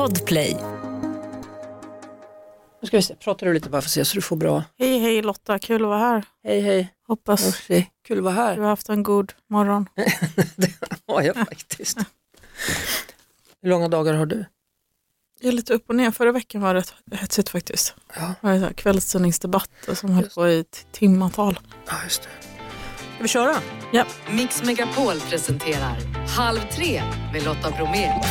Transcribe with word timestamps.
Podplay. 0.00 0.56
Nu 2.80 2.86
ska 2.86 2.96
vi 2.96 3.02
se, 3.02 3.14
pratar 3.14 3.46
du 3.46 3.54
lite 3.54 3.70
bara 3.70 3.82
för 3.82 3.86
att 3.88 3.92
se 3.92 4.04
så 4.04 4.14
du 4.14 4.22
får 4.22 4.36
bra. 4.36 4.64
Hej 4.78 4.98
hej 4.98 5.22
Lotta, 5.22 5.58
kul 5.58 5.82
att 5.82 5.88
vara 5.88 5.98
här. 5.98 6.24
Hej 6.44 6.60
hej, 6.60 6.94
Hoppas 7.06 7.48
Orsi. 7.48 7.86
kul 8.08 8.18
att 8.18 8.24
vara 8.24 8.34
du 8.34 8.40
här. 8.40 8.56
har 8.56 8.68
haft 8.68 8.88
en 8.88 9.02
god 9.02 9.32
morgon. 9.50 9.86
det 10.56 10.72
har 11.06 11.22
jag 11.22 11.36
faktiskt. 11.36 11.98
Hur 13.62 13.68
långa 13.68 13.88
dagar 13.88 14.14
har 14.14 14.26
du? 14.26 14.44
Jag 15.40 15.48
är 15.48 15.52
lite 15.52 15.74
upp 15.74 15.88
och 15.88 15.96
ner. 15.96 16.10
Förra 16.10 16.32
veckan 16.32 16.60
var 16.62 16.74
det 16.74 16.80
rätt 16.80 16.94
hetsigt 17.20 17.48
faktiskt. 17.48 17.94
Ja, 18.16 18.34
Det 18.50 18.58
var 18.58 18.72
kvällstidningsdebatt 18.72 19.70
som 19.94 20.10
höll 20.10 20.30
på 20.30 20.48
i 20.48 20.64
timmatal. 20.92 21.58
ja 21.86 21.94
just 22.04 22.22
det. 22.22 22.28
Ska 23.14 23.22
vi 23.22 23.28
köra? 23.28 23.56
Mix 24.30 24.62
Megapol 24.62 25.20
presenterar 25.20 25.96
Halv 26.36 26.60
tre 26.72 27.02
med 27.32 27.44
Lotta 27.44 27.70
Bromé. 27.70 28.22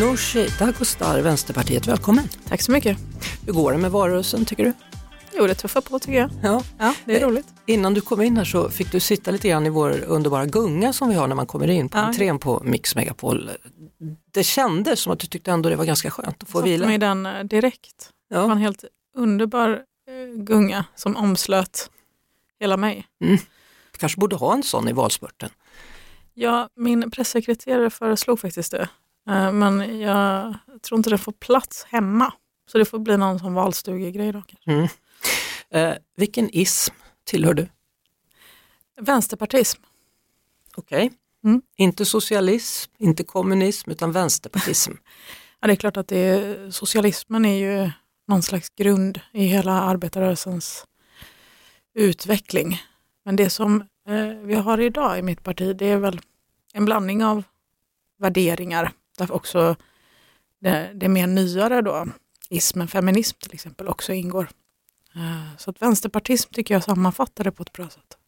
Nooshi 0.00 0.48
Dadgostar, 0.58 1.20
Vänsterpartiet, 1.22 1.86
välkommen. 1.86 2.28
Tack 2.48 2.62
så 2.62 2.72
mycket. 2.72 2.98
Hur 3.46 3.52
går 3.52 3.72
det 3.72 3.78
med 3.78 3.90
valrörelsen 3.90 4.44
tycker 4.44 4.64
du? 4.64 4.72
Jo, 5.32 5.46
det 5.46 5.54
tuffar 5.54 5.80
på 5.80 5.98
tycker 5.98 6.18
jag. 6.18 6.30
Ja. 6.42 6.62
Ja, 6.78 6.94
det 7.04 7.16
är 7.16 7.20
Eh, 7.22 7.26
roligt. 7.28 7.46
Innan 7.66 7.94
du 7.94 8.00
kom 8.00 8.22
in 8.22 8.36
här 8.36 8.44
så 8.44 8.70
fick 8.70 8.92
du 8.92 9.00
sitta 9.00 9.30
lite 9.30 9.48
grann 9.48 9.66
i 9.66 9.70
vår 9.70 10.00
underbara 10.06 10.46
gunga 10.46 10.92
som 10.92 11.08
vi 11.08 11.14
har 11.14 11.26
när 11.28 11.34
man 11.34 11.46
kommer 11.46 11.70
in 11.70 11.88
på 11.88 11.98
Ja. 11.98 12.02
entrén 12.02 12.38
på 12.38 12.62
Mix 12.64 12.94
Megapol. 12.96 13.50
Det 14.32 14.44
kändes 14.44 15.00
som 15.00 15.12
att 15.12 15.18
du 15.18 15.26
tyckte 15.26 15.50
ändå 15.52 15.68
det 15.68 15.76
var 15.76 15.84
ganska 15.84 16.10
skönt 16.10 16.42
att 16.42 16.48
få 16.48 16.58
Satte 16.58 16.70
vila. 16.70 16.86
mig 16.86 16.94
i 16.94 16.98
den 16.98 17.26
eh, 17.26 17.44
direkt. 17.44 18.10
Det 18.30 18.36
var 18.36 18.44
Ja. 18.44 18.52
en 18.52 18.58
helt 18.58 18.84
underbar 19.16 19.70
eh, 19.70 20.42
gunga 20.42 20.84
som 20.94 21.16
omslöt 21.16 21.90
hela 22.60 22.76
mig. 22.76 23.06
Du 23.92 23.98
kanske 23.98 24.20
borde 24.20 24.36
ha 24.36 24.54
en 24.54 24.62
sån 24.62 24.88
i 24.88 24.92
valspurten. 24.92 25.50
Ja, 26.34 26.68
min 26.76 27.10
pressekreterare 27.10 27.90
föreslog 27.90 28.40
faktiskt 28.40 28.70
det. 28.72 28.88
Eh, 29.28 29.52
Men 29.52 30.00
jag 30.00 30.54
tror 30.82 30.98
inte 30.98 31.10
det 31.10 31.18
får 31.18 31.32
plats 31.32 31.84
hemma. 31.84 32.32
Så 32.66 32.78
det 32.78 32.84
får 32.84 32.98
bli 32.98 33.16
någon 33.16 33.38
som 33.38 33.54
valstugegrej 33.54 34.32
då. 34.32 34.42
Mm. 34.66 34.88
Eh, 35.70 35.94
vilken 36.16 36.50
ism 36.50 36.94
tillhör 37.24 37.54
du? 37.54 37.68
Vänsterpartism. 39.00 39.82
Okej. 40.76 41.12
Mm. 41.44 41.62
Inte 41.76 42.04
socialism, 42.04 42.92
inte 42.98 43.24
kommunism 43.24 43.90
utan 43.90 44.12
vänsterpartism. 44.12 44.92
Ja, 45.60 45.66
det 45.66 45.72
är 45.74 45.76
klart 45.76 45.96
att 45.96 46.08
det 46.08 46.16
är, 46.18 46.70
socialismen 46.70 47.44
är 47.44 47.56
ju 47.58 47.90
någon 48.28 48.42
slags 48.42 48.70
grund 48.70 49.20
i 49.32 49.44
hela 49.44 49.72
arbetarrörelsens 49.72 50.86
utveckling. 51.94 52.82
Men 53.24 53.36
det 53.36 53.50
som 53.50 53.80
eh, 54.08 54.28
vi 54.42 54.54
har 54.54 54.80
idag 54.80 55.18
i 55.18 55.22
mitt 55.22 55.42
parti 55.42 55.76
det 55.76 55.86
är 55.86 55.96
väl 55.96 56.20
en 56.72 56.84
blandning 56.84 57.24
av 57.24 57.42
värderingar. 58.18 58.92
Där 59.18 59.32
också 59.32 59.76
det, 60.60 60.92
det 60.94 61.08
mer 61.08 61.26
nyare 61.26 61.82
då, 61.82 62.06
ismen, 62.48 62.88
feminism 62.88 63.38
till 63.40 63.54
exempel, 63.54 63.88
också 63.88 64.12
ingår. 64.12 64.48
Eh, 65.14 65.56
så 65.58 65.70
att 65.70 65.82
vänsterpartism 65.82 66.52
tycker 66.52 66.74
jag 66.74 66.84
sammanfattar 66.84 67.44
det 67.44 67.52
på 67.52 67.62
ett 67.62 67.72
bra 67.72 67.88
sätt. 67.88 68.18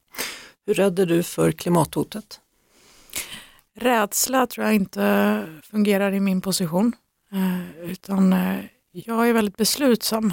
Hur 0.67 0.75
rädd 0.75 0.99
är 0.99 1.07
du 1.07 1.23
för 1.23 1.53
klimathotet? 1.53 2.41
Rädsla 3.75 4.47
tror 4.47 4.67
jag 4.67 4.75
inte 4.75 5.61
fungerar 5.63 6.13
i 6.13 6.21
min 6.21 6.41
position. 6.41 6.93
Eh, 7.33 7.91
utan 7.91 8.33
eh, 8.33 8.65
jag 8.93 9.29
är 9.29 9.33
väldigt 9.33 9.57
beslutsam 9.57 10.33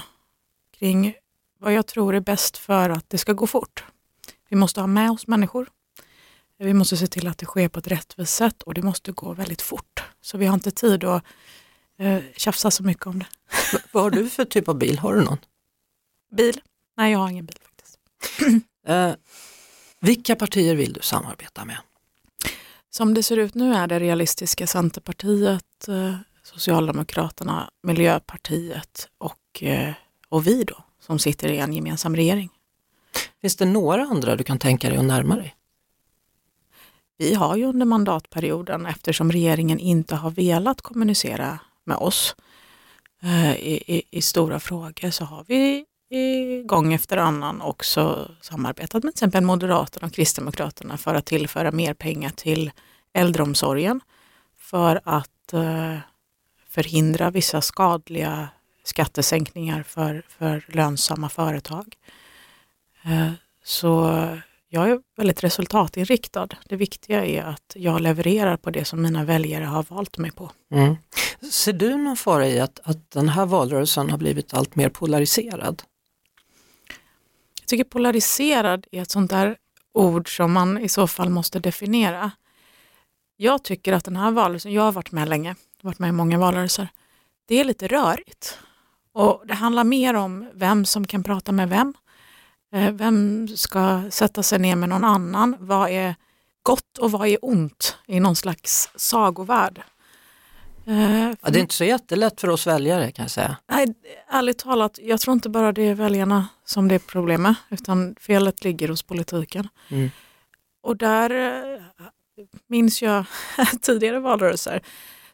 kring 0.77 1.15
vad 1.59 1.73
jag 1.73 1.87
tror 1.87 2.15
är 2.15 2.19
bäst 2.19 2.57
för 2.57 2.89
att 2.89 3.09
det 3.09 3.17
ska 3.17 3.33
gå 3.33 3.47
fort. 3.47 3.83
Vi 4.49 4.55
måste 4.55 4.79
ha 4.79 4.87
med 4.87 5.11
oss 5.11 5.27
människor. 5.27 5.69
Vi 6.63 6.73
måste 6.73 6.97
se 6.97 7.07
till 7.07 7.27
att 7.27 7.37
det 7.37 7.45
sker 7.45 7.67
på 7.67 7.79
ett 7.79 7.87
rättvist 7.87 8.33
sätt 8.33 8.63
och 8.63 8.73
det 8.73 8.81
måste 8.81 9.11
gå 9.11 9.33
väldigt 9.33 9.61
fort. 9.61 10.03
Så 10.21 10.37
vi 10.37 10.45
har 10.45 10.53
inte 10.53 10.71
tid 10.71 11.03
att 11.03 11.23
eh, 11.99 12.19
tjafsa 12.35 12.71
så 12.71 12.83
mycket 12.83 13.07
om 13.07 13.19
det. 13.19 13.25
Vad 13.91 14.03
har 14.03 14.11
du 14.11 14.29
för 14.29 14.45
typ 14.45 14.67
av 14.67 14.77
bil? 14.77 14.99
Har 14.99 15.15
du 15.15 15.23
någon? 15.23 15.37
Bil? 16.31 16.61
Nej, 16.97 17.11
jag 17.11 17.19
har 17.19 17.29
ingen 17.29 17.45
bil 17.45 17.57
faktiskt. 17.63 17.99
Eh, 18.87 19.13
vilka 19.99 20.35
partier 20.35 20.75
vill 20.75 20.93
du 20.93 21.01
samarbeta 21.01 21.65
med? 21.65 21.77
Som 22.89 23.13
det 23.13 23.23
ser 23.23 23.37
ut 23.37 23.53
nu 23.55 23.73
är 23.73 23.87
det 23.87 23.99
realistiska 23.99 24.67
Centerpartiet, 24.67 25.87
eh, 25.87 26.15
Socialdemokraterna, 26.43 27.69
Miljöpartiet 27.83 29.09
och, 29.17 29.63
eh, 29.63 29.93
och 30.29 30.47
vi 30.47 30.63
då 30.63 30.83
som 30.99 31.19
sitter 31.19 31.49
i 31.49 31.57
en 31.57 31.73
gemensam 31.73 32.15
regering. 32.15 32.49
Finns 33.41 33.55
det 33.55 33.65
några 33.65 34.03
andra 34.03 34.35
du 34.35 34.43
kan 34.43 34.59
tänka 34.59 34.89
dig 34.89 34.97
att 34.97 35.05
närma 35.05 35.35
dig? 35.35 35.55
Vi 37.23 37.33
har 37.33 37.55
ju 37.55 37.65
under 37.65 37.85
mandatperioden, 37.85 38.85
eftersom 38.85 39.31
regeringen 39.31 39.79
inte 39.79 40.15
har 40.15 40.31
velat 40.31 40.81
kommunicera 40.81 41.59
med 41.83 41.97
oss 41.97 42.35
eh, 43.21 43.55
i, 43.55 43.83
i, 43.87 44.03
i 44.11 44.21
stora 44.21 44.59
frågor, 44.59 45.09
så 45.09 45.25
har 45.25 45.45
vi 45.47 45.85
i 46.09 46.63
gång 46.63 46.93
efter 46.93 47.17
annan 47.17 47.61
också 47.61 48.31
samarbetat 48.41 49.03
med 49.03 49.13
till 49.13 49.17
exempel 49.17 49.43
Moderaterna 49.43 50.07
och 50.07 50.13
Kristdemokraterna 50.13 50.97
för 50.97 51.15
att 51.15 51.25
tillföra 51.25 51.71
mer 51.71 51.93
pengar 51.93 52.29
till 52.29 52.71
äldreomsorgen 53.13 54.01
för 54.57 55.01
att 55.03 55.53
eh, 55.53 55.97
förhindra 56.69 57.31
vissa 57.31 57.61
skadliga 57.61 58.49
skattesänkningar 58.83 59.83
för, 59.83 60.23
för 60.27 60.65
lönsamma 60.67 61.29
företag. 61.29 61.95
Eh, 63.03 63.31
så 63.63 64.27
jag 64.73 64.89
är 64.89 64.99
väldigt 65.17 65.43
resultatinriktad. 65.43 66.47
Det 66.69 66.75
viktiga 66.75 67.25
är 67.25 67.43
att 67.43 67.73
jag 67.75 68.01
levererar 68.01 68.57
på 68.57 68.69
det 68.69 68.85
som 68.85 69.01
mina 69.01 69.23
väljare 69.23 69.63
har 69.63 69.83
valt 69.83 70.17
mig 70.17 70.31
på. 70.31 70.51
Mm. 70.71 70.95
Ser 71.51 71.73
du 71.73 71.97
någon 71.97 72.17
fara 72.17 72.47
i 72.47 72.59
att, 72.59 72.79
att 72.83 73.11
den 73.11 73.29
här 73.29 73.45
valrörelsen 73.45 74.09
har 74.09 74.17
blivit 74.17 74.53
allt 74.53 74.75
mer 74.75 74.89
polariserad? 74.89 75.83
Jag 77.59 77.67
tycker 77.67 77.83
polariserad 77.83 78.85
är 78.91 79.01
ett 79.01 79.11
sånt 79.11 79.31
där 79.31 79.57
ord 79.93 80.37
som 80.37 80.53
man 80.53 80.77
i 80.77 80.89
så 80.89 81.07
fall 81.07 81.29
måste 81.29 81.59
definiera. 81.59 82.31
Jag 83.37 83.63
tycker 83.63 83.93
att 83.93 84.05
den 84.05 84.15
här 84.15 84.31
valrörelsen, 84.31 84.73
jag 84.73 84.81
har 84.81 84.91
varit 84.91 85.11
med 85.11 85.29
länge, 85.29 85.55
varit 85.81 85.99
med 85.99 86.09
i 86.09 86.11
många 86.11 86.37
valrörelser, 86.37 86.87
det 87.47 87.59
är 87.59 87.63
lite 87.63 87.87
rörigt. 87.87 88.57
Och 89.13 89.43
det 89.47 89.53
handlar 89.53 89.83
mer 89.83 90.13
om 90.13 90.49
vem 90.53 90.85
som 90.85 91.07
kan 91.07 91.23
prata 91.23 91.51
med 91.51 91.69
vem. 91.69 91.93
Eh, 92.73 92.91
Vem 92.91 93.47
ska 93.47 94.03
sätta 94.09 94.43
sig 94.43 94.59
ner 94.59 94.75
med 94.75 94.89
någon 94.89 95.03
annan? 95.03 95.55
Vad 95.59 95.89
är 95.89 96.15
gott 96.63 96.97
och 96.97 97.11
vad 97.11 97.27
är 97.27 97.37
ont 97.41 97.97
i 98.05 98.19
någon 98.19 98.35
slags 98.35 98.89
sagovärld? 98.95 99.81
Eh, 100.85 101.33
Ja, 101.41 101.49
det 101.49 101.59
är 101.59 101.61
inte 101.61 101.75
så 101.75 101.83
jättelätt 101.83 102.41
för 102.41 102.49
oss 102.49 102.67
väljare 102.67 103.11
kan 103.11 103.23
jag 103.23 103.31
säga. 103.31 103.57
Nej, 103.71 103.93
ärligt 104.29 104.57
talat, 104.57 104.99
jag 105.01 105.19
tror 105.21 105.33
inte 105.33 105.49
bara 105.49 105.71
det 105.71 105.81
är 105.81 105.95
väljarna 105.95 106.47
som 106.65 106.87
det 106.87 106.95
är 106.95 106.99
problemet, 106.99 107.57
utan 107.69 108.15
felet 108.19 108.63
ligger 108.63 108.87
hos 108.87 109.03
politiken. 109.03 109.67
Mm. 109.89 110.11
Och 110.83 110.97
där 110.97 111.29
eh, 111.29 111.81
minns 112.67 113.01
jag 113.01 113.25
tidigare 113.81 114.19
valrörelser 114.19 114.81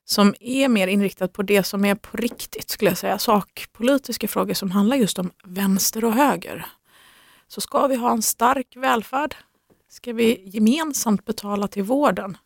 som 0.06 0.36
är 0.40 0.70
mer 0.70 0.88
inriktat 0.88 1.34
på 1.34 1.44
det 1.44 1.64
som 1.64 1.86
är 1.86 1.96
på 1.96 2.18
riktigt, 2.18 2.70
skulle 2.70 2.92
jag 2.92 2.98
säga, 2.98 3.20
sakpolitiska 3.20 4.28
frågor 4.28 4.54
som 4.54 4.72
handlar 4.72 4.98
just 4.98 5.20
om 5.20 5.32
vänster 5.44 6.06
och 6.06 6.14
höger. 6.14 6.66
Så 7.50 7.62
ska 7.62 7.88
vi 7.88 7.96
ha 7.96 8.12
en 8.12 8.22
stark 8.22 8.76
välfärd? 8.76 9.36
Ska 9.90 10.14
vi 10.14 10.44
gemensamt 10.46 11.26
betala 11.26 11.68
till 11.68 11.84
vården? 11.84 12.38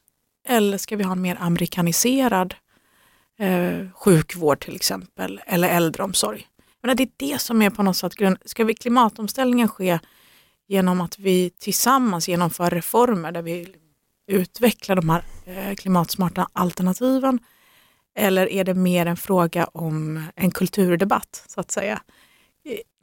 Eller 0.48 0.78
ska 0.78 0.96
vi 0.96 1.04
ha 1.04 1.12
en 1.12 1.22
mer 1.22 1.38
amerikaniserad 1.40 2.56
eh, 3.40 3.92
sjukvård 3.96 4.60
till 4.60 4.76
exempel, 4.76 5.42
eller 5.46 5.70
äldreomsorg. 5.70 6.48
Men 6.84 6.98
det 6.98 7.04
är 7.04 7.10
det 7.18 7.42
som 7.42 7.62
är 7.62 7.70
på 7.70 7.84
något 7.84 7.98
sätt 7.98 8.16
grund. 8.16 8.38
Ska 8.46 8.64
vi 8.64 8.74
klimatomställningen 8.74 9.68
ske 9.68 10.00
genom 10.68 11.02
att 11.02 11.20
vi 11.20 11.50
tillsammans 11.50 12.28
genomför 12.28 12.70
reformer 12.70 13.32
där 13.32 13.42
vi 13.42 13.76
utvecklar 14.28 14.96
de 14.96 15.10
här 15.10 15.24
eh, 15.46 15.76
klimatsmarta 15.76 16.48
alternativen? 16.54 17.40
Eller 18.16 18.50
är 18.50 18.64
det 18.64 18.74
mer 18.74 19.06
en 19.06 19.18
fråga 19.18 19.66
om 19.66 20.24
en 20.36 20.52
kulturdebatt 20.52 21.44
så 21.48 21.60
att 21.60 21.72
säga? 21.72 22.02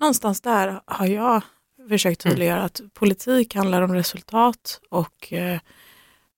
Någonstans 0.00 0.40
där 0.40 0.80
har 0.86 1.06
jag 1.06 1.42
försökt 1.88 2.20
tydliggöra 2.20 2.62
att 2.62 2.80
politik 2.94 3.54
handlar 3.54 3.82
om 3.82 3.94
resultat 3.94 4.80
och 4.88 5.32
eh, 5.32 5.58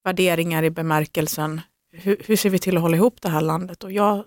värderingar 0.05 0.63
i 0.63 0.71
bemärkelsen 0.71 1.61
hur, 1.93 2.17
hur 2.27 2.37
ser 2.37 2.51
vi 2.51 2.59
till 2.59 2.77
att 2.77 2.83
hålla 2.83 2.97
ihop 2.97 3.23
det 3.23 3.29
här 3.29 3.41
landet? 3.41 3.85
Och 3.85 3.93
jag, 3.93 4.25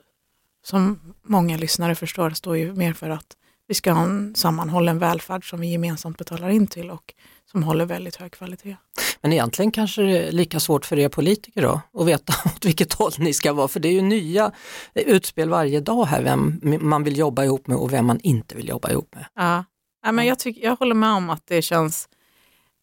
som 0.64 1.00
många 1.24 1.58
lyssnare 1.58 1.96
förstår, 1.96 2.30
står 2.30 2.58
ju 2.58 2.74
mer 2.74 2.94
för 2.94 3.10
att 3.10 3.38
vi 3.68 3.74
ska 3.74 3.92
ha 3.92 4.04
en 4.04 4.36
sammanhållen 4.36 5.00
välfärd 5.00 5.50
som 5.50 5.60
vi 5.60 5.68
gemensamt 5.72 6.18
betalar 6.18 6.50
in 6.50 6.68
till 6.68 6.92
och 6.92 7.14
som 7.52 7.64
håller 7.64 7.86
väldigt 7.86 8.16
hög 8.16 8.32
kvalitet. 8.32 8.78
Men 9.22 9.34
egentligen 9.34 9.72
kanske 9.72 10.02
det 10.02 10.28
är 10.28 10.32
lika 10.32 10.60
svårt 10.60 10.86
för 10.86 11.00
er 11.00 11.10
politiker 11.10 11.62
då 11.62 11.82
att 12.02 12.08
veta 12.08 12.34
åt 12.46 12.66
vilket 12.66 12.94
håll 12.94 13.12
ni 13.18 13.34
ska 13.34 13.54
vara 13.54 13.68
för 13.68 13.80
det 13.80 13.88
är 13.88 13.94
ju 13.94 14.02
nya 14.02 14.52
utspel 14.94 15.50
varje 15.50 15.80
dag 15.80 16.06
här 16.06 16.24
vem 16.24 16.62
man 16.82 17.04
vill 17.04 17.18
jobba 17.18 17.44
ihop 17.44 17.68
med 17.68 17.78
och 17.78 17.94
vem 17.94 18.06
man 18.06 18.20
inte 18.20 18.56
vill 18.56 18.70
jobba 18.70 18.90
ihop 18.90 19.16
med. 19.16 19.26
Ja, 19.36 19.64
Ja, 20.06 20.12
men 20.12 20.26
jag, 20.26 20.40
tycker, 20.40 20.64
jag 20.64 20.76
håller 20.76 20.96
med 20.96 21.10
om 21.10 21.30
att 21.30 21.48
det 21.48 21.62
känns... 21.62 22.10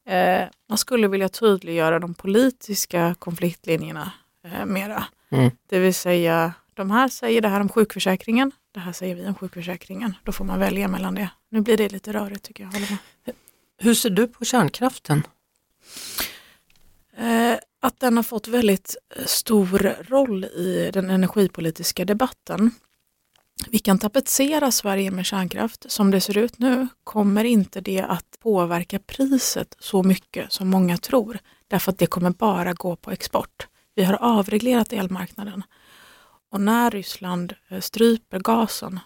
Eh, 0.07 0.49
man 0.69 0.79
skulle 0.79 1.09
vilja 1.09 1.29
tydliggöra 1.29 1.99
de 1.99 2.15
politiska 2.15 3.15
konfliktlinjerna 3.19 4.13
eh, 4.45 4.67
mera. 4.67 5.05
Mm. 5.31 5.51
Det 5.69 5.79
vill 5.79 5.95
säga, 5.95 6.53
de 6.75 6.91
här 6.91 7.09
säger 7.09 7.41
det 7.41 7.49
här 7.49 7.61
om 7.61 7.69
sjukförsäkringen, 7.69 8.53
det 8.75 8.81
här 8.81 8.93
säger 8.93 9.15
vi 9.15 9.27
om 9.27 9.35
sjukförsäkringen. 9.35 10.15
Då 10.25 10.33
får 10.33 10.45
man 10.45 10.59
välja 10.59 10.89
mellan 10.89 11.15
det. 11.15 11.31
Nu 11.51 11.61
blir 11.61 11.77
det 11.77 11.89
lite 11.89 12.13
rörigt 12.13 12.43
tycker 12.43 12.65
jag. 12.65 12.73
Håller 12.73 12.91
med. 12.91 13.35
Hur 13.79 13.95
ser 13.95 14.11
du 14.11 14.27
på 14.27 14.45
kärnkraften? 14.45 15.23
Eh, 17.17 17.55
att 17.81 18.01
den 18.01 18.17
har 18.17 18.25
fått 18.25 18.49
väldigt 18.49 18.97
eh, 19.17 19.25
stor 19.25 19.97
roll 20.09 20.45
i 20.45 20.91
den 20.93 21.11
energipolitiska 21.11 22.05
debatten. 22.05 22.71
Vi 23.69 23.79
kan 23.79 23.99
tapetsera 23.99 24.71
Sverige 24.71 25.11
med 25.11 25.27
kärnkraft. 25.27 25.91
Som 25.91 26.11
det 26.11 26.21
ser 26.21 26.39
ut 26.39 26.59
nu 26.59 26.89
kommer 27.05 27.45
inte 27.45 27.81
det 27.81 28.01
att 28.01 28.39
påverka 28.39 28.99
priset 28.99 29.77
så 29.79 30.03
mycket 30.03 30.53
som 30.53 30.71
många 30.71 30.97
tror. 30.97 31.39
Därför 31.69 31.93
att 31.93 31.99
det 31.99 32.07
kommer 32.07 32.31
bara 32.31 32.73
gå 32.73 32.97
på 32.97 33.11
export. 33.11 33.67
Vi 33.95 34.05
har 34.05 34.15
avreglerat 34.15 34.93
elmarknaden. 34.93 35.63
Och 36.51 36.61
när 36.61 36.91
Ryssland 36.91 37.55
eh, 37.69 37.81
stryper 37.81 38.39
gasen 38.39 39.01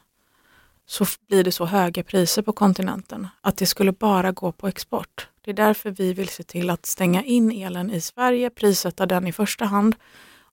så 0.87 1.07
blir 1.29 1.45
det 1.45 1.53
så 1.53 1.65
höga 1.65 2.03
priser 2.03 2.43
på 2.43 2.53
kontinenten 2.53 3.29
att 3.41 3.57
det 3.57 3.67
skulle 3.67 3.93
bara 3.93 4.33
gå 4.33 4.53
på 4.53 4.69
export. 4.69 5.29
Det 5.41 5.51
är 5.51 5.55
därför 5.55 5.91
vi 5.91 6.13
vill 6.13 6.29
se 6.29 6.43
till 6.43 6.71
att 6.71 6.87
stänga 6.87 7.23
in 7.23 7.53
elen 7.53 7.91
i 7.91 8.01
Sverige, 8.01 8.51
prissätta 8.51 9.07
den 9.07 9.27
i 9.27 9.33
första 9.33 9.65
hand 9.65 9.97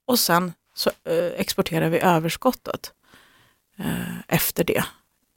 och 0.06 0.20
sen 0.20 0.54
så 0.76 0.90
eh, 0.90 1.40
exporterar 1.40 1.90
vi 1.90 2.00
överskottet 2.00 2.94
efter 4.28 4.64
det. 4.64 4.84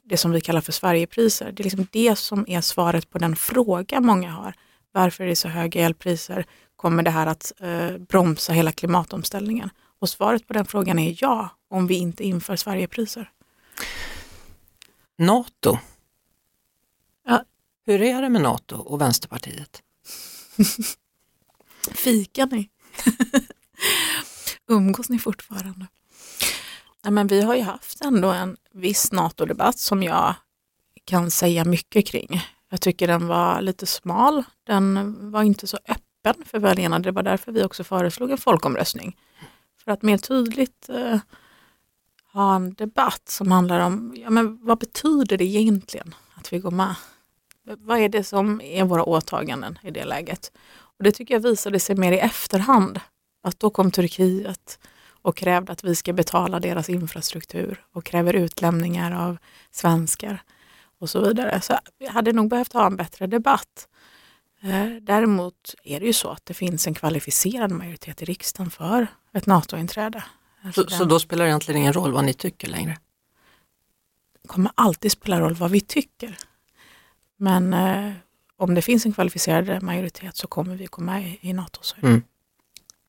Det 0.04 0.16
som 0.16 0.30
vi 0.30 0.40
kallar 0.40 0.60
för 0.60 0.72
Sverigepriser. 0.72 1.52
Det 1.52 1.62
är 1.62 1.64
liksom 1.64 1.86
det 1.92 2.16
som 2.16 2.44
är 2.48 2.60
svaret 2.60 3.10
på 3.10 3.18
den 3.18 3.36
fråga 3.36 4.00
många 4.00 4.30
har. 4.30 4.54
Varför 4.92 5.24
är 5.24 5.28
det 5.28 5.36
så 5.36 5.48
höga 5.48 5.80
elpriser? 5.80 6.46
Kommer 6.76 7.02
det 7.02 7.10
här 7.10 7.26
att 7.26 7.52
eh, 7.60 7.98
bromsa 7.98 8.52
hela 8.52 8.72
klimatomställningen? 8.72 9.70
Och 9.98 10.08
svaret 10.08 10.46
på 10.46 10.52
den 10.52 10.66
frågan 10.66 10.98
är 10.98 11.16
ja, 11.20 11.48
om 11.68 11.86
vi 11.86 11.94
inte 11.94 12.24
inför 12.24 12.56
Sverigepriser. 12.56 13.30
NATO? 15.18 15.78
Ja. 17.24 17.44
Hur 17.86 18.02
är 18.02 18.22
det 18.22 18.28
med 18.28 18.42
NATO 18.42 18.76
och 18.76 19.00
Vänsterpartiet? 19.00 19.82
Fikar 21.94 22.46
ni? 22.46 22.70
Umgås 24.68 25.08
ni 25.08 25.18
fortfarande? 25.18 25.86
Ja, 27.06 27.10
men 27.10 27.26
vi 27.26 27.42
har 27.42 27.54
ju 27.54 27.62
haft 27.62 28.00
ändå 28.00 28.28
en 28.28 28.56
viss 28.72 29.12
NATO-debatt 29.12 29.78
som 29.78 30.02
jag 30.02 30.34
kan 31.04 31.30
säga 31.30 31.64
mycket 31.64 32.06
kring. 32.06 32.42
Jag 32.70 32.80
tycker 32.80 33.06
den 33.06 33.26
var 33.26 33.60
lite 33.60 33.86
smal. 33.86 34.42
Den 34.64 35.16
var 35.30 35.42
inte 35.42 35.66
så 35.66 35.78
öppen 35.88 36.44
för 36.44 36.58
väljarna. 36.58 36.98
Det 36.98 37.10
var 37.10 37.22
därför 37.22 37.52
vi 37.52 37.64
också 37.64 37.84
föreslog 37.84 38.30
en 38.30 38.38
folkomröstning. 38.38 39.16
För 39.84 39.92
att 39.92 40.02
mer 40.02 40.18
tydligt 40.18 40.88
eh, 40.88 41.18
ha 42.32 42.56
en 42.56 42.74
debatt 42.74 43.28
som 43.28 43.52
handlar 43.52 43.80
om 43.80 44.14
ja, 44.16 44.30
men 44.30 44.66
vad 44.66 44.78
betyder 44.78 45.36
det 45.36 45.44
egentligen 45.44 46.14
att 46.34 46.52
vi 46.52 46.58
går 46.58 46.70
med? 46.70 46.94
Vad 47.64 47.98
är 47.98 48.08
det 48.08 48.24
som 48.24 48.60
är 48.60 48.84
våra 48.84 49.04
åtaganden 49.04 49.78
i 49.82 49.90
det 49.90 50.04
läget? 50.04 50.52
Och 50.98 51.04
Det 51.04 51.12
tycker 51.12 51.34
jag 51.34 51.40
visade 51.40 51.80
sig 51.80 51.96
mer 51.96 52.12
i 52.12 52.18
efterhand. 52.18 53.00
Att 53.42 53.60
då 53.60 53.70
kom 53.70 53.90
Turkiet 53.90 54.78
och 55.26 55.36
krävde 55.36 55.72
att 55.72 55.84
vi 55.84 55.94
ska 55.94 56.12
betala 56.12 56.60
deras 56.60 56.88
infrastruktur 56.88 57.84
och 57.92 58.04
kräver 58.04 58.34
utlämningar 58.34 59.12
av 59.28 59.38
svenskar 59.70 60.42
och 60.98 61.10
så 61.10 61.20
vidare. 61.20 61.60
Så 61.60 61.78
vi 61.98 62.06
hade 62.06 62.32
nog 62.32 62.48
behövt 62.48 62.72
ha 62.72 62.86
en 62.86 62.96
bättre 62.96 63.26
debatt. 63.26 63.88
Eh, 64.62 64.86
Däremot 65.02 65.74
är 65.84 66.00
det 66.00 66.06
ju 66.06 66.12
så 66.12 66.28
att 66.28 66.46
det 66.46 66.54
finns 66.54 66.86
en 66.86 66.94
kvalificerad 66.94 67.70
majoritet 67.70 68.22
i 68.22 68.24
riksdagen 68.24 68.70
för 68.70 69.06
ett 69.32 69.46
NATO-inträde. 69.46 70.24
Alltså 70.64 70.82
Så, 70.82 70.90
så 70.90 70.98
den 70.98 71.08
då 71.08 71.18
spelar 71.20 71.44
det 71.44 71.50
egentligen 71.50 71.80
ingen 71.80 71.92
roll 71.92 72.12
vad 72.12 72.24
ni 72.24 72.34
tycker 72.34 72.68
längre? 72.68 72.98
kommer 74.46 74.70
alltid 74.74 75.12
spela 75.12 75.40
roll 75.40 75.54
vad 75.54 75.70
vi 75.70 75.80
tycker. 75.80 76.38
Men 77.36 77.74
eh, 77.74 78.12
om 78.56 78.74
det 78.74 78.82
finns 78.82 79.06
en 79.06 79.12
kvalificerad 79.12 79.82
majoritet 79.82 80.36
så 80.36 80.46
kommer 80.46 80.76
vi 80.76 80.86
gå 80.86 81.02
med 81.02 81.22
i, 81.28 81.38
i 81.40 81.52
NATO. 81.52 81.78
Så 81.82 81.96
det. 82.00 82.06
Mm. 82.06 82.22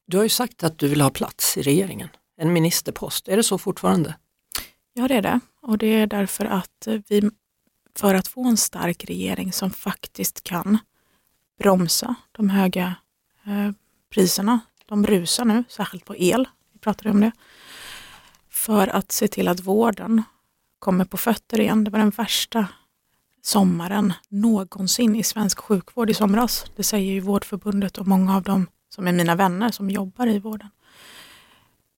Du 0.07 0.17
har 0.17 0.23
ju 0.23 0.29
sagt 0.29 0.63
att 0.63 0.77
du 0.77 0.87
vill 0.87 1.01
ha 1.01 1.09
plats 1.09 1.57
i 1.57 1.61
regeringen, 1.61 2.09
en 2.37 2.53
ministerpost. 2.53 3.27
Är 3.27 3.37
det 3.37 3.43
så 3.43 3.57
fortfarande? 3.57 4.15
Ja, 4.93 5.07
det 5.07 5.15
är 5.15 5.21
det. 5.21 5.39
Och 5.61 5.77
det 5.77 5.87
är 5.87 6.07
därför 6.07 6.45
att 6.45 6.87
vi, 7.07 7.29
för 7.95 8.15
att 8.15 8.27
få 8.27 8.45
en 8.45 8.57
stark 8.57 9.05
regering 9.05 9.53
som 9.53 9.71
faktiskt 9.71 10.43
kan 10.43 10.77
bromsa 11.59 12.15
de 12.31 12.49
höga 12.49 12.95
eh, 13.45 13.71
priserna, 14.09 14.59
de 14.85 15.07
rusar 15.07 15.45
nu, 15.45 15.63
särskilt 15.69 16.05
på 16.05 16.15
el, 16.15 16.47
vi 16.73 16.79
pratade 16.79 17.09
om 17.09 17.21
det, 17.21 17.31
för 18.49 18.87
att 18.87 19.11
se 19.11 19.27
till 19.27 19.47
att 19.47 19.59
vården 19.59 20.23
kommer 20.79 21.05
på 21.05 21.17
fötter 21.17 21.59
igen. 21.59 21.83
Det 21.83 21.91
var 21.91 21.99
den 21.99 22.09
värsta 22.09 22.67
sommaren 23.41 24.13
någonsin 24.29 25.15
i 25.15 25.23
svensk 25.23 25.59
sjukvård 25.59 26.09
i 26.09 26.13
somras. 26.13 26.65
Det 26.75 26.83
säger 26.83 27.13
ju 27.13 27.19
Vårdförbundet 27.19 27.97
och 27.97 28.07
många 28.07 28.35
av 28.35 28.43
de 28.43 28.67
som 28.97 29.07
är 29.07 29.11
mina 29.11 29.35
vänner 29.35 29.71
som 29.71 29.89
jobbar 29.89 30.27
i 30.27 30.39
vården. 30.39 30.69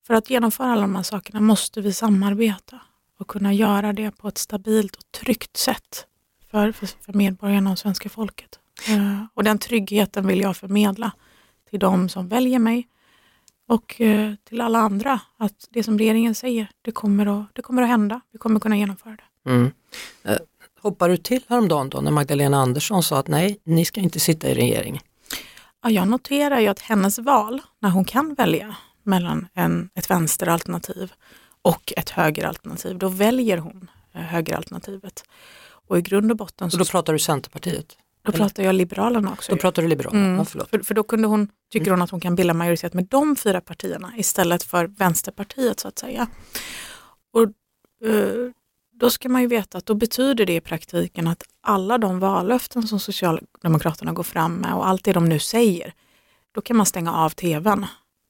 För 0.07 0.13
att 0.13 0.29
genomföra 0.29 0.71
alla 0.71 0.81
de 0.81 0.95
här 0.95 1.03
sakerna 1.03 1.39
måste 1.39 1.81
vi 1.81 1.93
samarbeta 1.93 2.79
och 3.19 3.27
kunna 3.27 3.53
göra 3.53 3.93
det 3.93 4.11
på 4.11 4.27
ett 4.27 4.37
stabilt 4.37 4.95
och 4.95 5.11
tryggt 5.11 5.57
sätt 5.57 6.05
för, 6.51 6.71
för, 6.71 6.85
för 6.85 7.13
medborgarna 7.13 7.71
och 7.71 7.79
svenska 7.79 8.09
folket. 8.09 8.59
Eh, 8.87 9.25
och 9.33 9.43
den 9.43 9.59
tryggheten 9.59 10.27
vill 10.27 10.39
jag 10.39 10.57
förmedla 10.57 11.11
till 11.69 11.79
de 11.79 12.09
som 12.09 12.27
väljer 12.27 12.59
mig 12.59 12.87
och 13.67 14.01
eh, 14.01 14.33
till 14.43 14.61
alla 14.61 14.79
andra 14.79 15.19
att 15.37 15.67
det 15.69 15.83
som 15.83 15.97
regeringen 15.97 16.35
säger, 16.35 16.71
det 16.81 16.91
kommer 16.91 17.41
att, 17.41 17.55
det 17.55 17.61
kommer 17.61 17.81
att 17.81 17.89
hända. 17.89 18.21
Vi 18.31 18.37
kommer 18.37 18.59
kunna 18.59 18.77
genomföra 18.77 19.15
det. 19.15 19.49
Mm. 19.49 19.71
Eh, 20.23 20.37
hoppar 20.81 21.09
du 21.09 21.17
till 21.17 21.43
häromdagen 21.47 21.89
då 21.89 22.01
när 22.01 22.11
Magdalena 22.11 22.57
Andersson 22.57 23.03
sa 23.03 23.19
att 23.19 23.27
nej, 23.27 23.59
ni 23.63 23.85
ska 23.85 24.01
inte 24.01 24.19
sitta 24.19 24.49
i 24.49 24.53
regering? 24.53 25.01
Ja, 25.81 25.89
jag 25.89 26.07
noterar 26.07 26.59
ju 26.59 26.67
att 26.67 26.79
hennes 26.79 27.19
val, 27.19 27.61
när 27.79 27.89
hon 27.89 28.05
kan 28.05 28.33
välja 28.33 28.75
mellan 29.03 29.47
en, 29.53 29.89
ett 29.95 30.09
vänsteralternativ 30.09 31.13
och 31.61 31.93
ett 31.97 32.09
högeralternativ, 32.09 32.97
då 32.97 33.09
väljer 33.09 33.57
hon 33.57 33.89
eh, 34.13 34.21
högeralternativet. 34.21 35.23
Och 35.87 35.97
i 35.97 36.01
grund 36.01 36.31
och 36.31 36.37
botten 36.37 36.71
så 36.71 36.75
Och 36.75 36.85
då 36.85 36.91
pratar 36.91 37.13
du 37.13 37.19
Centerpartiet? 37.19 37.97
då 38.21 38.31
pratar 38.31 38.63
jag 38.63 38.75
Liberalerna 38.75 39.31
också. 39.31 39.51
Då 39.51 39.55
ju. 39.55 39.61
pratar 39.61 39.81
du 39.81 39.87
Liberalerna? 39.87 40.25
Mm. 40.25 40.37
Ja, 40.37 40.45
förlåt. 40.45 40.69
För, 40.69 40.79
för 40.79 40.93
då 40.93 41.03
kunde 41.03 41.27
hon, 41.27 41.47
tycker 41.71 41.91
hon 41.91 42.01
att 42.01 42.09
hon 42.09 42.19
kan 42.19 42.35
bilda 42.35 42.53
majoritet 42.53 42.93
med 42.93 43.05
de 43.05 43.35
fyra 43.35 43.61
partierna 43.61 44.13
istället 44.17 44.63
för 44.63 44.85
Vänsterpartiet 44.85 45.79
så 45.79 45.87
att 45.87 45.99
säga. 45.99 46.27
Och 47.33 47.43
eh, 48.09 48.51
då 48.99 49.09
ska 49.09 49.29
man 49.29 49.41
ju 49.41 49.47
veta 49.47 49.77
att 49.77 49.85
då 49.85 49.93
betyder 49.93 50.45
det 50.45 50.55
i 50.55 50.61
praktiken 50.61 51.27
att 51.27 51.43
alla 51.61 51.97
de 51.97 52.19
vallöften 52.19 52.87
som 52.87 52.99
Socialdemokraterna 52.99 54.13
går 54.13 54.23
fram 54.23 54.53
med 54.55 54.73
och 54.73 54.87
allt 54.87 55.03
det 55.03 55.13
de 55.13 55.29
nu 55.29 55.39
säger, 55.39 55.93
då 56.51 56.61
kan 56.61 56.77
man 56.77 56.85
stänga 56.85 57.13
av 57.13 57.29
tvn 57.29 57.85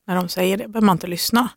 när 0.08 0.16
de 0.16 0.30
säger 0.30 0.58
det. 0.58 0.68
behöver 0.68 0.86
man 0.86 0.96
inte 0.96 1.08
lyssna. 1.08 1.50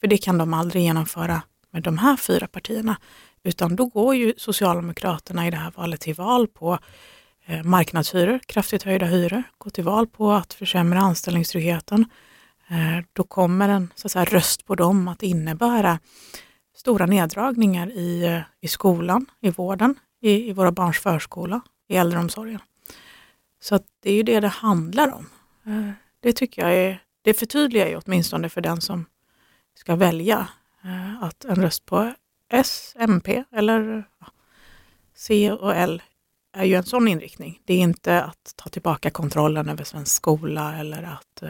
För 0.00 0.06
det 0.06 0.18
kan 0.18 0.38
de 0.38 0.54
aldrig 0.54 0.82
genomföra 0.82 1.42
med 1.70 1.82
de 1.82 1.98
här 1.98 2.16
fyra 2.16 2.46
partierna. 2.46 2.96
Utan 3.42 3.76
då 3.76 3.86
går 3.86 4.14
ju 4.14 4.34
Socialdemokraterna 4.36 5.46
i 5.46 5.50
det 5.50 5.56
här 5.56 5.72
valet 5.76 6.00
till 6.00 6.14
val 6.14 6.48
på 6.48 6.78
eh, 7.46 7.62
marknadshyror, 7.62 8.40
kraftigt 8.46 8.82
höjda 8.82 9.06
hyror, 9.06 9.42
gå 9.58 9.70
till 9.70 9.84
val 9.84 10.06
på 10.06 10.32
att 10.32 10.54
försämra 10.54 11.00
anställningstryggheten. 11.00 12.04
Eh, 12.68 13.04
då 13.12 13.22
kommer 13.24 13.68
en 13.68 13.92
så 13.94 14.06
att 14.06 14.12
säga, 14.12 14.24
röst 14.24 14.64
på 14.64 14.74
dem 14.74 15.08
att 15.08 15.22
innebära 15.22 15.98
stora 16.78 17.06
neddragningar 17.06 17.90
i, 17.90 18.24
eh, 18.24 18.40
i 18.60 18.68
skolan, 18.68 19.26
i 19.40 19.50
vården, 19.50 19.94
i, 20.20 20.48
i 20.48 20.52
våra 20.52 20.72
barns 20.72 20.98
förskola, 20.98 21.60
i 21.88 21.96
äldreomsorgen. 21.96 22.60
Så 23.60 23.74
att 23.74 23.84
det 24.02 24.10
är 24.10 24.14
ju 24.14 24.22
det 24.22 24.40
det 24.40 24.48
handlar 24.48 25.14
om. 25.14 25.26
Eh, 25.66 25.90
det 26.20 26.32
tycker 26.32 26.62
jag 26.62 26.76
är, 26.76 27.02
det 27.22 27.34
förtydligar 27.34 27.86
ju 27.86 28.00
åtminstone 28.04 28.48
för 28.48 28.60
den 28.60 28.80
som 28.80 29.06
ska 29.74 29.96
välja 29.96 30.48
eh, 30.84 31.22
att 31.22 31.44
en 31.44 31.62
röst 31.62 31.86
på 31.86 32.14
S, 32.52 32.94
MP 32.98 33.44
eller 33.52 34.04
C 35.14 35.52
och 35.52 35.76
L 35.76 36.02
är 36.52 36.64
ju 36.64 36.74
en 36.74 36.84
sån 36.84 37.08
inriktning. 37.08 37.60
Det 37.64 37.74
är 37.74 37.78
inte 37.78 38.22
att 38.22 38.52
ta 38.56 38.68
tillbaka 38.68 39.10
kontrollen 39.10 39.68
över 39.68 39.84
svensk 39.84 40.16
skola 40.16 40.78
eller 40.78 41.02
att 41.02 41.42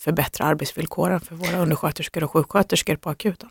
förbättra 0.00 0.46
arbetsvillkoren 0.46 1.20
för 1.20 1.34
våra 1.34 1.58
undersköterskor 1.58 2.24
och 2.24 2.30
sjuksköterskor 2.30 2.96
på 2.96 3.10
akuten. 3.10 3.50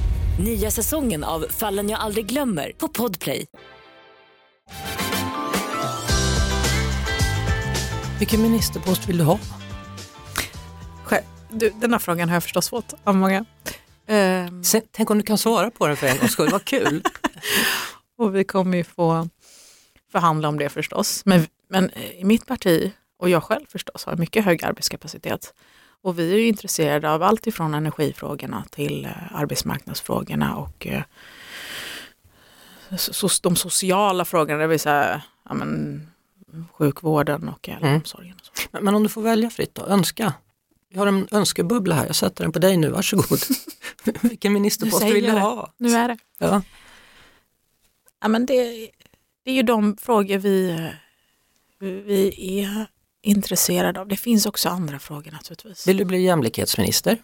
Nya 0.39 0.71
säsongen 0.71 1.23
av 1.23 1.45
Fallen 1.49 1.89
jag 1.89 1.99
aldrig 1.99 2.25
glömmer 2.25 2.71
på 2.77 2.87
Podplay. 2.87 3.45
Vilken 8.19 8.41
ministerpost 8.41 9.09
vill 9.09 9.17
du 9.17 9.23
ha? 9.23 9.39
Själv- 11.03 11.23
Du, 11.49 11.69
den 11.69 11.91
här 11.91 11.99
frågan 11.99 12.29
har 12.29 12.35
jag 12.35 12.43
förstås 12.43 12.69
fått 12.69 12.93
av 13.03 13.15
många. 13.15 13.45
Ehm, 14.07 14.63
Sen, 14.63 14.81
tänk 14.91 15.09
om 15.09 15.17
du 15.17 15.23
kan 15.23 15.37
svara 15.37 15.71
på 15.71 15.87
den 15.87 15.97
för 15.97 16.07
en 16.07 16.17
gångs 16.17 16.31
skull, 16.31 16.49
vad 16.51 16.65
kul. 16.65 17.03
och 18.17 18.35
vi 18.35 18.43
kommer 18.43 18.77
ju 18.77 18.83
få 18.83 19.29
förhandla 20.11 20.47
om 20.47 20.57
det 20.57 20.69
förstås. 20.69 21.21
Men, 21.25 21.47
men 21.69 21.91
i 21.93 22.23
mitt 22.23 22.45
parti, 22.47 22.91
och 23.19 23.29
jag 23.29 23.43
själv 23.43 23.65
förstås, 23.69 24.05
har 24.05 24.15
mycket 24.15 24.45
hög 24.45 24.63
arbetskapacitet. 24.63 25.53
Och 26.01 26.19
vi 26.19 26.33
är 26.33 26.37
ju 26.37 26.47
intresserade 26.47 27.11
av 27.11 27.23
allt 27.23 27.47
ifrån 27.47 27.73
energifrågorna 27.73 28.65
till 28.69 29.05
eh, 29.05 29.35
arbetsmarknadsfrågorna 29.35 30.55
och 30.55 30.87
eh, 30.87 31.03
de 33.41 33.55
sociala 33.55 34.25
frågorna, 34.25 34.59
det 34.59 34.67
vill 34.67 34.79
säga 34.79 35.21
ja, 35.49 35.53
men, 35.53 36.07
sjukvården 36.71 37.49
och 37.49 37.69
äldreomsorgen. 37.69 38.35
Och 38.39 38.45
så. 38.45 38.67
Men, 38.71 38.83
men 38.83 38.95
om 38.95 39.03
du 39.03 39.09
får 39.09 39.21
välja 39.21 39.49
fritt 39.49 39.75
då, 39.75 39.85
önska. 39.85 40.33
Jag 40.89 40.99
har 40.99 41.07
en 41.07 41.27
önskebubbla 41.31 41.95
här, 41.95 42.05
jag 42.05 42.15
sätter 42.15 42.43
den 42.43 42.51
på 42.51 42.59
dig 42.59 42.77
nu, 42.77 42.89
varsågod. 42.89 43.39
Vilken 44.21 44.53
ministerpost 44.53 45.03
vill 45.03 45.23
du 45.23 45.31
ha? 45.31 45.73
Nu 45.77 45.93
är 45.93 46.07
det. 46.07 46.17
Ja. 46.37 46.61
Ja, 48.21 48.27
men 48.27 48.45
det, 48.45 48.89
det 49.43 49.51
är 49.51 49.55
ju 49.55 49.63
de 49.63 49.97
frågor 49.97 50.37
vi, 50.37 50.69
eh, 50.69 51.87
vi 51.87 52.59
är 52.59 52.87
intresserade 53.21 53.99
av. 53.99 54.07
Det 54.07 54.17
finns 54.17 54.45
också 54.45 54.69
andra 54.69 54.99
frågor 54.99 55.31
naturligtvis. 55.31 55.87
Vill 55.87 55.97
du 55.97 56.05
bli 56.05 56.21
jämlikhetsminister? 56.23 57.17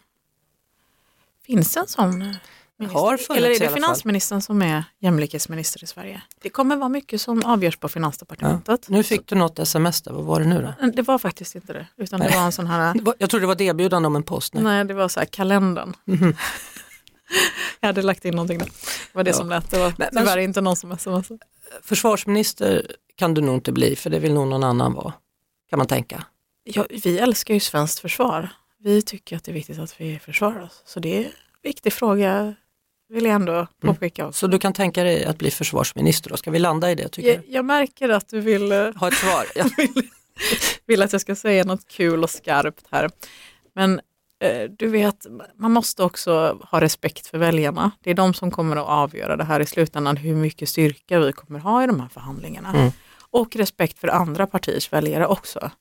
Finns 1.45 1.73
det 1.73 1.79
en 1.79 1.87
sån 1.87 2.21
eh, 2.21 2.35
minister? 2.79 3.35
Eller 3.37 3.49
är 3.49 3.59
det 3.59 3.69
finansministern 3.69 4.41
som 4.41 4.61
är 4.61 4.83
jämlikhetsminister 4.99 5.83
i 5.83 5.87
Sverige? 5.87 6.21
Det 6.41 6.49
kommer 6.49 6.75
vara 6.75 6.89
mycket 6.89 7.21
som 7.21 7.43
avgörs 7.45 7.77
på 7.77 7.89
finansdepartementet. 7.89 8.89
Nu 8.89 9.03
fick 9.03 9.27
du 9.27 9.35
något 9.35 9.59
sms 9.59 10.01
där, 10.01 10.11
vad 10.13 10.23
var 10.25 10.39
det 10.39 10.45
nu 10.45 10.61
då? 10.61 10.73
Så, 10.85 10.91
det 10.95 11.01
var 11.01 11.17
faktiskt 11.17 11.55
inte 11.55 11.73
det, 11.73 11.87
utan 11.97 12.19
det 12.19 12.29
var 12.35 12.41
en 12.45 12.51
sån 12.51 12.67
här, 12.67 12.93
var- 13.01 13.15
Jag 13.19 13.29
trodde 13.29 13.43
det 13.43 13.47
var 13.47 13.55
ett 13.55 13.61
erbjudande 13.61 14.07
om 14.07 14.15
en 14.15 14.23
post. 14.23 14.53
Nej. 14.53 14.63
nej 14.63 14.85
det 14.85 14.93
var 14.93 15.07
så 15.07 15.19
här 15.19 15.27
kalendern. 15.27 15.93
Mhm. 16.05 16.35
Jag 17.79 17.87
hade 17.87 18.01
lagt 18.01 18.25
in 18.25 18.35
någonting 18.35 18.57
där. 18.57 18.65
Det 18.65 18.71
var 19.13 19.23
det 19.23 19.29
Ja. 19.29 19.35
som 19.37 19.49
lät, 19.49 19.71
det 19.71 19.79
var 19.79 19.93
Men- 19.97 20.09
men- 20.11 20.23
tyvärr 20.23 20.37
inte 20.37 20.61
någon 20.61 20.75
som 20.75 20.97
smsade. 20.97 21.39
Försvarsminister 21.83 22.91
kan 23.15 23.33
du 23.33 23.41
nog 23.41 23.55
inte 23.55 23.71
bli, 23.71 23.95
för 23.95 24.09
det 24.09 24.19
vill 24.19 24.33
nog 24.33 24.47
någon 24.47 24.63
annan 24.63 24.93
vara. 24.93 25.13
Kan 25.69 25.77
man 25.77 25.87
tänka. 25.87 26.23
Ja, 26.63 26.85
vi 27.03 27.19
älskar 27.19 27.53
ju 27.53 27.59
svenskt 27.59 27.99
försvar. 27.99 28.49
Vi 28.79 29.01
tycker 29.01 29.35
att 29.35 29.43
det 29.43 29.51
är 29.51 29.53
viktigt 29.53 29.79
att 29.79 30.01
vi 30.01 30.19
försvarar 30.19 30.61
oss. 30.61 30.81
Så 30.85 30.99
det 30.99 31.17
är 31.17 31.25
en 31.25 31.31
viktig 31.63 31.93
fråga, 31.93 32.55
vill 33.09 33.25
jag 33.25 33.35
ändå 33.35 33.67
påpeka. 33.81 34.27
också. 34.27 34.39
Så 34.39 34.47
du 34.47 34.59
kan 34.59 34.73
tänka 34.73 35.03
dig 35.03 35.25
att 35.25 35.37
bli 35.37 35.51
försvarsminister 35.51 36.29
då? 36.29 36.37
Ska 36.37 36.51
vi 36.51 36.59
landa 36.59 36.91
i 36.91 36.95
det 36.95 37.09
tycker 37.09 37.33
Jag, 37.33 37.43
jag 37.47 37.65
märker 37.65 38.09
att 38.09 38.29
du 38.29 38.39
vill, 38.39 38.71
eh, 38.71 38.77
du? 38.85 38.93
Ha 38.99 39.07
ett 39.07 39.13
svar. 39.13 39.45
Ja. 39.55 39.65
vill, 39.77 40.09
vill 40.85 41.01
att 41.01 41.11
jag 41.11 41.21
ska 41.21 41.35
säga 41.35 41.63
något 41.63 41.87
kul 41.87 42.23
och 42.23 42.29
skarpt 42.29 42.85
här. 42.91 43.09
Men 43.75 44.01
eh, 44.39 44.69
du 44.69 44.87
vet, 44.87 45.27
man 45.55 45.71
måste 45.71 46.03
också 46.03 46.59
ha 46.71 46.81
respekt 46.81 47.27
för 47.27 47.37
väljarna. 47.37 47.91
Det 48.03 48.09
är 48.09 48.13
de 48.13 48.33
som 48.33 48.51
kommer 48.51 48.75
att 48.75 48.87
avgöra 48.87 49.35
det 49.35 49.43
här 49.43 49.59
i 49.59 49.65
slutändan, 49.65 50.17
hur 50.17 50.35
mycket 50.35 50.69
styrka 50.69 51.19
vi 51.19 51.33
kommer 51.33 51.59
ha 51.59 51.83
i 51.83 51.87
de 51.87 51.99
här 51.99 52.09
förhandlingarna. 52.09 52.69
Mm. 52.69 52.91
Och 53.29 53.55
respekt 53.55 53.99
för 53.99 54.07
andra 54.07 54.47
partiers 54.47 54.93
väljare 54.93 55.27
också. 55.27 55.71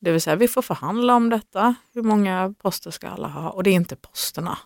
Det 0.00 0.12
vill 0.12 0.20
säga, 0.20 0.36
vi 0.36 0.48
får 0.48 0.62
förhandla 0.62 1.14
om 1.14 1.30
detta. 1.30 1.74
Hur 1.94 2.02
många 2.02 2.54
poster 2.58 2.90
ska 2.90 3.08
alla 3.08 3.28
ha? 3.28 3.50
Och 3.50 3.62
det 3.62 3.70
är 3.70 3.74
inte 3.74 3.96
posterna 3.96 4.58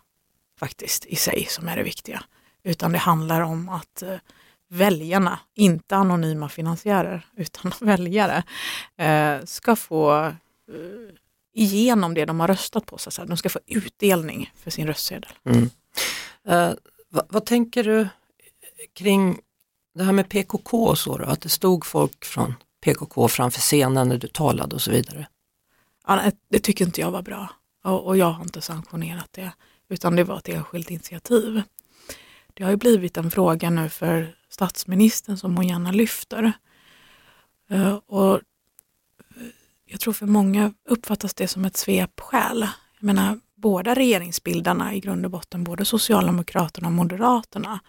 faktiskt 0.59 1.07
i 1.07 1.17
sig 1.17 1.47
som 1.49 1.69
är 1.69 1.77
det 1.77 1.83
viktiga. 1.83 2.25
Utan 2.63 2.93
det 2.93 2.99
handlar 2.99 3.41
om 3.41 3.69
att 3.69 4.03
eh, 4.03 4.17
väljarna, 4.69 5.39
inte 5.55 5.97
anonyma 5.97 6.49
finansiärer, 6.49 7.27
utan 7.37 7.73
väljare, 7.81 8.43
eh, 8.97 9.45
ska 9.45 9.77
få 9.77 10.25
eh, 10.25 10.35
igenom 11.55 12.15
det 12.15 12.25
de 12.25 12.41
har 12.41 12.49
röstat 12.49 12.87
på. 12.87 12.99
Så. 12.99 13.25
De 13.25 13.37
ska 13.37 13.49
få 13.49 13.61
utdelning 13.67 14.53
för 14.57 14.71
sin 14.71 14.87
röstsedel. 14.87 15.33
Mm. 15.45 15.71
Eh, 16.49 16.73
vad, 17.09 17.27
vad 17.29 17.47
tänker 17.47 17.85
du 17.85 18.09
kring 18.95 19.41
det 19.95 20.05
här 20.05 20.13
med 20.13 20.29
PKK 20.29 20.85
och 20.85 20.99
så 20.99 21.19
då? 21.19 21.25
Att 21.25 21.41
det 21.41 21.49
stod 21.49 21.87
folk 21.87 22.25
från 22.25 22.55
PKK 22.81 23.29
framför 23.29 23.61
scenen 23.61 24.09
när 24.09 24.19
du 24.19 24.29
talade 24.29 24.75
och 24.75 24.83
så 24.83 24.91
vidare. 24.91 25.29
Ja, 26.07 26.31
det 26.49 26.59
tycker 26.59 26.85
inte 26.85 27.01
jag 27.01 27.11
var 27.11 27.23
bra 27.23 27.49
och, 27.85 28.07
och 28.07 28.17
jag 28.17 28.31
har 28.31 28.43
inte 28.43 28.61
sanktionerat 28.61 29.29
det, 29.33 29.53
utan 29.89 30.17
det 30.17 30.25
var 30.25 30.39
ett 30.39 30.49
enskilt 30.49 30.91
initiativ. 30.91 31.63
Det 32.55 32.65
har 32.65 32.71
ju 32.71 32.77
blivit 32.77 33.17
en 33.17 33.31
fråga 33.31 33.71
nu 33.71 33.89
för 33.89 34.37
statsministern 34.49 35.37
som 35.37 35.57
hon 35.57 35.69
gärna 35.69 35.93
lyfter. 35.93 36.53
Eh, 37.71 37.95
och 37.95 38.41
jag 39.85 40.01
tror 40.01 40.13
för 40.13 40.27
många 40.27 40.73
uppfattas 40.89 41.35
det 41.35 41.49
som 41.49 41.65
ett 41.65 41.77
svepskäl. 41.77 42.69
Jag 42.99 43.07
menar, 43.07 43.41
båda 43.55 43.95
regeringsbildarna 43.95 44.95
i 44.95 45.01
grund 45.01 45.25
och 45.25 45.31
botten, 45.31 45.65
både 45.65 45.85
Socialdemokraterna 45.85 46.89
och 46.89 46.93
Moderaterna, 46.93 47.81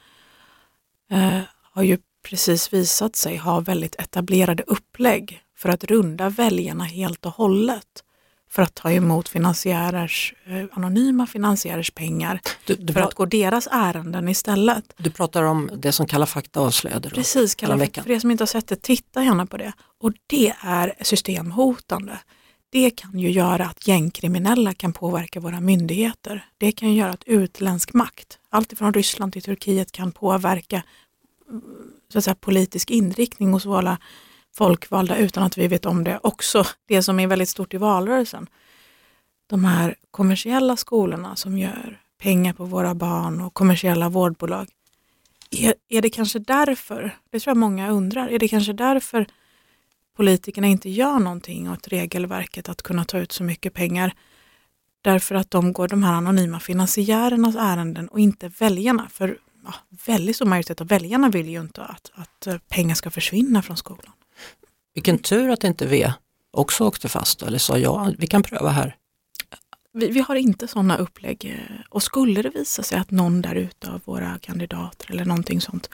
eh, 1.09 1.41
har 1.75 1.83
ju 1.83 1.97
precis 2.29 2.73
visat 2.73 3.15
sig 3.15 3.37
ha 3.37 3.59
väldigt 3.59 3.95
etablerade 3.95 4.63
upplägg 4.67 5.41
för 5.57 5.69
att 5.69 5.83
runda 5.83 6.29
väljarna 6.29 6.83
helt 6.83 7.25
och 7.25 7.31
hållet. 7.31 8.03
För 8.49 8.61
att 8.61 8.75
ta 8.75 8.91
emot 8.91 9.29
finansiärers, 9.29 10.33
eh, 10.45 10.65
anonyma 10.71 11.27
finansiärers 11.27 11.91
pengar 11.91 12.41
Du, 12.65 12.75
du, 12.75 12.93
för 12.93 13.01
att 13.01 13.13
gå 13.13 13.25
deras 13.25 13.67
ärenden 13.71 14.29
istället. 14.29 14.93
du 14.97 15.11
pratar 15.11 15.43
om 15.43 15.69
det 15.77 15.91
som 15.91 16.07
Kalla 16.07 16.25
fakta 16.25 16.59
avslöjade? 16.59 17.09
Precis, 17.09 17.55
kalla 17.55 17.75
veckan. 17.75 18.03
för 18.03 18.11
er 18.11 18.19
som 18.19 18.31
inte 18.31 18.41
har 18.41 18.47
sett 18.47 18.67
det, 18.67 18.81
titta 18.81 19.23
gärna 19.23 19.45
på 19.45 19.57
det. 19.57 19.73
Och 20.01 20.11
det 20.27 20.53
är 20.61 20.93
systemhotande. 21.01 22.19
Det 22.69 22.89
kan 22.89 23.19
ju 23.19 23.31
göra 23.31 23.65
att 23.65 23.87
gängkriminella 23.87 24.73
kan 24.73 24.93
påverka 24.93 25.39
våra 25.39 25.59
myndigheter. 25.59 26.45
Det 26.57 26.71
kan 26.71 26.89
ju 26.89 26.99
göra 26.99 27.11
att 27.11 27.23
utländsk 27.23 27.93
makt, 27.93 28.39
alltifrån 28.49 28.93
Ryssland 28.93 29.33
till 29.33 29.41
Turkiet, 29.41 29.91
kan 29.91 30.11
påverka 30.11 30.83
så 32.09 32.17
att 32.17 32.23
säga, 32.23 32.35
politisk 32.35 32.91
inriktning 32.91 33.53
hos 33.53 33.65
våra 33.65 33.97
folkvalda 34.55 35.17
utan 35.17 35.43
att 35.43 35.57
vi 35.57 35.67
vet 35.67 35.85
om 35.85 36.03
det. 36.03 36.19
Också 36.23 36.63
det 36.87 37.03
som 37.03 37.19
är 37.19 37.27
väldigt 37.27 37.49
stort 37.49 37.73
i 37.73 37.77
valrörelsen. 37.77 38.47
De 39.47 39.65
här 39.65 39.95
kommersiella 40.11 40.77
skolorna 40.77 41.35
som 41.35 41.57
gör 41.57 42.01
pengar 42.17 42.53
på 42.53 42.65
våra 42.65 42.95
barn 42.95 43.41
och 43.41 43.53
kommersiella 43.53 44.09
vårdbolag. 44.09 44.67
Är, 45.51 45.73
är 45.89 46.01
det 46.01 46.09
kanske 46.09 46.39
därför, 46.39 47.17
det 47.29 47.39
tror 47.39 47.51
jag 47.51 47.57
många 47.57 47.89
undrar, 47.89 48.27
är 48.27 48.39
det 48.39 48.47
kanske 48.47 48.73
därför 48.73 49.27
politikerna 50.15 50.67
inte 50.67 50.89
gör 50.89 51.19
någonting 51.19 51.71
åt 51.71 51.87
regelverket 51.87 52.69
att 52.69 52.81
kunna 52.81 53.05
ta 53.05 53.19
ut 53.19 53.31
så 53.31 53.43
mycket 53.43 53.73
pengar? 53.73 54.13
Därför 55.01 55.35
att 55.35 55.51
de 55.51 55.73
går 55.73 55.87
de 55.87 56.03
här 56.03 56.13
anonyma 56.13 56.59
finansiärernas 56.59 57.55
ärenden 57.55 58.07
och 58.07 58.19
inte 58.19 58.47
väljarna. 58.47 59.09
För 59.09 59.37
ja, 59.65 59.73
väldigt 60.05 60.35
stor 60.35 60.45
majoritet 60.45 60.81
av 60.81 60.87
väljarna 60.87 61.29
vill 61.29 61.49
ju 61.49 61.61
inte 61.61 61.83
att, 61.83 62.11
att 62.13 62.47
eh, 62.47 62.57
pengar 62.57 62.95
ska 62.95 63.09
försvinna 63.11 63.61
från 63.61 63.77
skolan. 63.77 64.13
Vilken 64.93 65.17
tur 65.17 65.49
att 65.49 65.63
inte 65.63 65.85
V 65.85 66.13
också 66.51 66.83
åkte 66.83 67.09
fast 67.09 67.41
eller 67.41 67.57
sa 67.57 67.77
ja, 67.77 68.11
vi 68.17 68.27
kan 68.27 68.43
pröva 68.43 68.69
här. 68.69 68.95
Vi, 69.93 70.11
vi 70.11 70.19
har 70.19 70.35
inte 70.35 70.67
sådana 70.67 70.97
upplägg 70.97 71.45
eh, 71.45 71.81
och 71.89 72.03
skulle 72.03 72.41
det 72.41 72.49
visa 72.49 72.83
sig 72.83 72.99
att 72.99 73.11
någon 73.11 73.41
där 73.41 73.55
ute 73.55 73.91
av 73.91 74.01
våra 74.05 74.39
kandidater 74.39 75.11
eller 75.11 75.25
någonting 75.25 75.61
sånt 75.61 75.89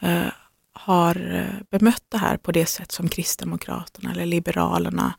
eh, 0.00 0.26
har 0.72 1.34
eh, 1.34 1.62
bemött 1.70 2.04
det 2.08 2.18
här 2.18 2.36
på 2.36 2.52
det 2.52 2.66
sätt 2.66 2.92
som 2.92 3.08
Kristdemokraterna 3.08 4.12
eller 4.12 4.26
Liberalerna 4.26 5.14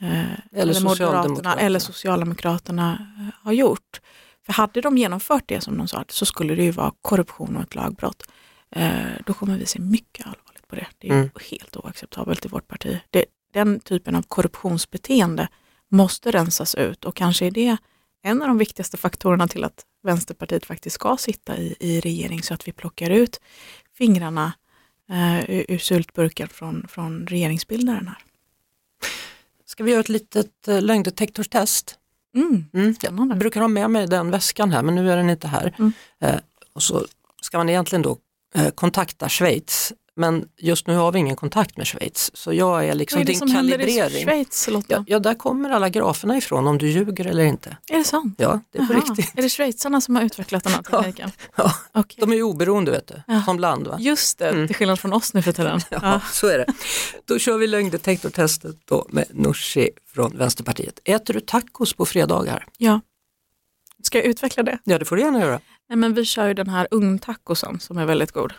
eh, 0.00 0.32
eller, 0.52 0.72
Socialdemokraterna. 0.72 1.28
Moderaterna 1.28 1.60
eller 1.60 1.78
Socialdemokraterna 1.78 3.06
har 3.42 3.52
gjort. 3.52 4.00
För 4.46 4.52
hade 4.52 4.80
de 4.80 4.98
genomfört 4.98 5.42
det 5.46 5.60
som 5.60 5.78
de 5.78 5.88
sa 5.88 6.04
så 6.08 6.26
skulle 6.26 6.54
det 6.54 6.62
ju 6.64 6.70
vara 6.70 6.92
korruption 7.02 7.56
och 7.56 7.62
ett 7.62 7.74
lagbrott. 7.74 8.22
Eh, 8.70 8.96
då 9.26 9.34
kommer 9.34 9.58
vi 9.58 9.66
se 9.66 9.78
mycket 9.78 10.26
allvarligt 10.26 10.68
på 10.68 10.76
det. 10.76 10.86
Det 10.98 11.08
är 11.08 11.12
ju 11.12 11.18
Mm. 11.18 11.30
helt 11.50 11.76
oacceptabelt 11.76 12.44
i 12.44 12.48
vårt 12.48 12.68
parti. 12.68 12.98
Det, 13.10 13.24
den 13.52 13.80
typen 13.80 14.14
av 14.16 14.22
korruptionsbeteende 14.22 15.48
måste 15.88 16.30
rensas 16.30 16.74
ut 16.74 17.04
och 17.04 17.16
kanske 17.16 17.46
är 17.46 17.50
det 17.50 17.76
en 18.22 18.42
av 18.42 18.48
de 18.48 18.58
viktigaste 18.58 18.96
faktorerna 18.96 19.48
till 19.48 19.64
att 19.64 19.84
Vänsterpartiet 20.02 20.66
faktiskt 20.66 20.94
ska 20.94 21.16
sitta 21.16 21.56
i, 21.56 21.76
i 21.80 22.00
regering 22.00 22.42
så 22.42 22.54
att 22.54 22.68
vi 22.68 22.72
plockar 22.72 23.10
ut 23.10 23.40
fingrarna 23.98 24.52
eh, 25.10 25.50
ur, 25.50 25.64
ur 25.68 25.78
syltburken 25.78 26.48
från, 26.48 26.88
från 26.88 27.26
regeringsbildaren 27.26 28.08
här. 28.08 28.18
Ska 29.64 29.84
vi 29.84 29.90
göra 29.90 30.00
ett 30.00 30.08
litet 30.08 30.68
eh, 30.68 30.82
lögndetektorstest? 30.82 31.98
Mm. 32.36 32.64
Mm. 32.74 32.94
Jag 33.00 33.38
brukar 33.38 33.60
ha 33.60 33.68
med 33.68 33.90
mig 33.90 34.06
den 34.06 34.30
väskan 34.30 34.72
här 34.72 34.82
men 34.82 34.94
nu 34.94 35.12
är 35.12 35.16
den 35.16 35.30
inte 35.30 35.48
här. 35.48 35.74
Mm. 35.78 35.92
Eh, 36.20 36.40
och 36.72 36.82
så 36.82 37.06
ska 37.42 37.58
man 37.58 37.68
egentligen 37.68 38.02
då 38.02 38.18
eh, 38.54 38.68
kontakta 38.68 39.28
Schweiz 39.28 39.92
men 40.16 40.48
just 40.58 40.86
nu 40.86 40.96
har 40.96 41.12
vi 41.12 41.18
ingen 41.18 41.36
kontakt 41.36 41.76
med 41.76 41.86
Schweiz 41.86 42.30
så 42.34 42.52
jag 42.52 42.84
är 42.88 42.94
liksom 42.94 43.16
Vad 43.16 43.22
är 43.22 43.26
det 43.26 43.32
din 43.32 43.38
som 43.38 43.50
händer 43.50 43.74
i 43.74 43.78
kalibrering. 43.96 44.24
Schweiz 44.24 44.68
Lotta? 44.68 44.86
Ja, 44.94 45.04
ja, 45.06 45.18
där 45.18 45.34
kommer 45.34 45.70
alla 45.70 45.88
graferna 45.88 46.36
ifrån 46.36 46.66
om 46.66 46.78
du 46.78 46.88
ljuger 46.90 47.24
eller 47.26 47.44
inte. 47.44 47.76
Är 47.90 47.98
det 47.98 48.04
sant? 48.04 48.34
Ja, 48.38 48.60
det 48.72 48.78
är 48.78 48.86
på 48.86 48.92
Jaha. 48.92 49.02
riktigt. 49.02 49.38
Är 49.38 49.42
det 49.42 49.48
schweizarna 49.48 50.00
som 50.00 50.16
har 50.16 50.22
utvecklat 50.22 50.64
den 50.64 50.72
här 50.72 50.82
Ja. 50.92 50.98
tekniken? 51.02 51.30
Ja, 51.56 51.72
Okej. 51.92 52.16
de 52.20 52.32
är 52.32 52.36
ju 52.36 52.42
oberoende 52.42 52.90
vet 52.90 53.06
du, 53.06 53.22
Ja. 53.26 53.42
som 53.42 53.58
land. 53.58 53.86
Va? 53.86 53.96
Just 54.00 54.38
det, 54.38 54.48
Mm. 54.48 54.66
till 54.66 54.76
skillnad 54.76 55.00
från 55.00 55.12
oss 55.12 55.34
nu 55.34 55.42
för 55.42 55.52
tiden. 55.52 55.80
Ja, 55.90 55.98
Ja. 56.02 56.20
så 56.32 56.46
är 56.46 56.58
det. 56.58 56.66
Då 57.24 57.38
kör 57.38 57.58
vi 57.58 57.66
lögndetektortestet 57.66 58.76
då 58.84 59.06
med 59.08 59.24
Nooshi 59.30 59.90
från 60.14 60.36
Vänsterpartiet. 60.38 60.98
Äter 61.04 61.34
du 61.34 61.40
tacos 61.40 61.92
på 61.94 62.06
fredagar? 62.06 62.66
ja. 62.78 63.00
Ska 64.02 64.18
jag 64.18 64.26
utveckla 64.26 64.62
det? 64.62 64.78
Ja, 64.84 64.98
det 64.98 65.04
får 65.04 65.16
du 65.16 65.22
gärna 65.22 65.40
göra. 65.40 65.60
Nej, 65.88 65.96
men 65.98 66.14
vi 66.14 66.24
kör 66.24 66.48
ju 66.48 66.54
den 66.54 66.68
här 66.68 66.88
ugntacosen 66.90 67.80
som 67.80 67.98
är 67.98 68.04
väldigt 68.06 68.32
god. 68.32 68.52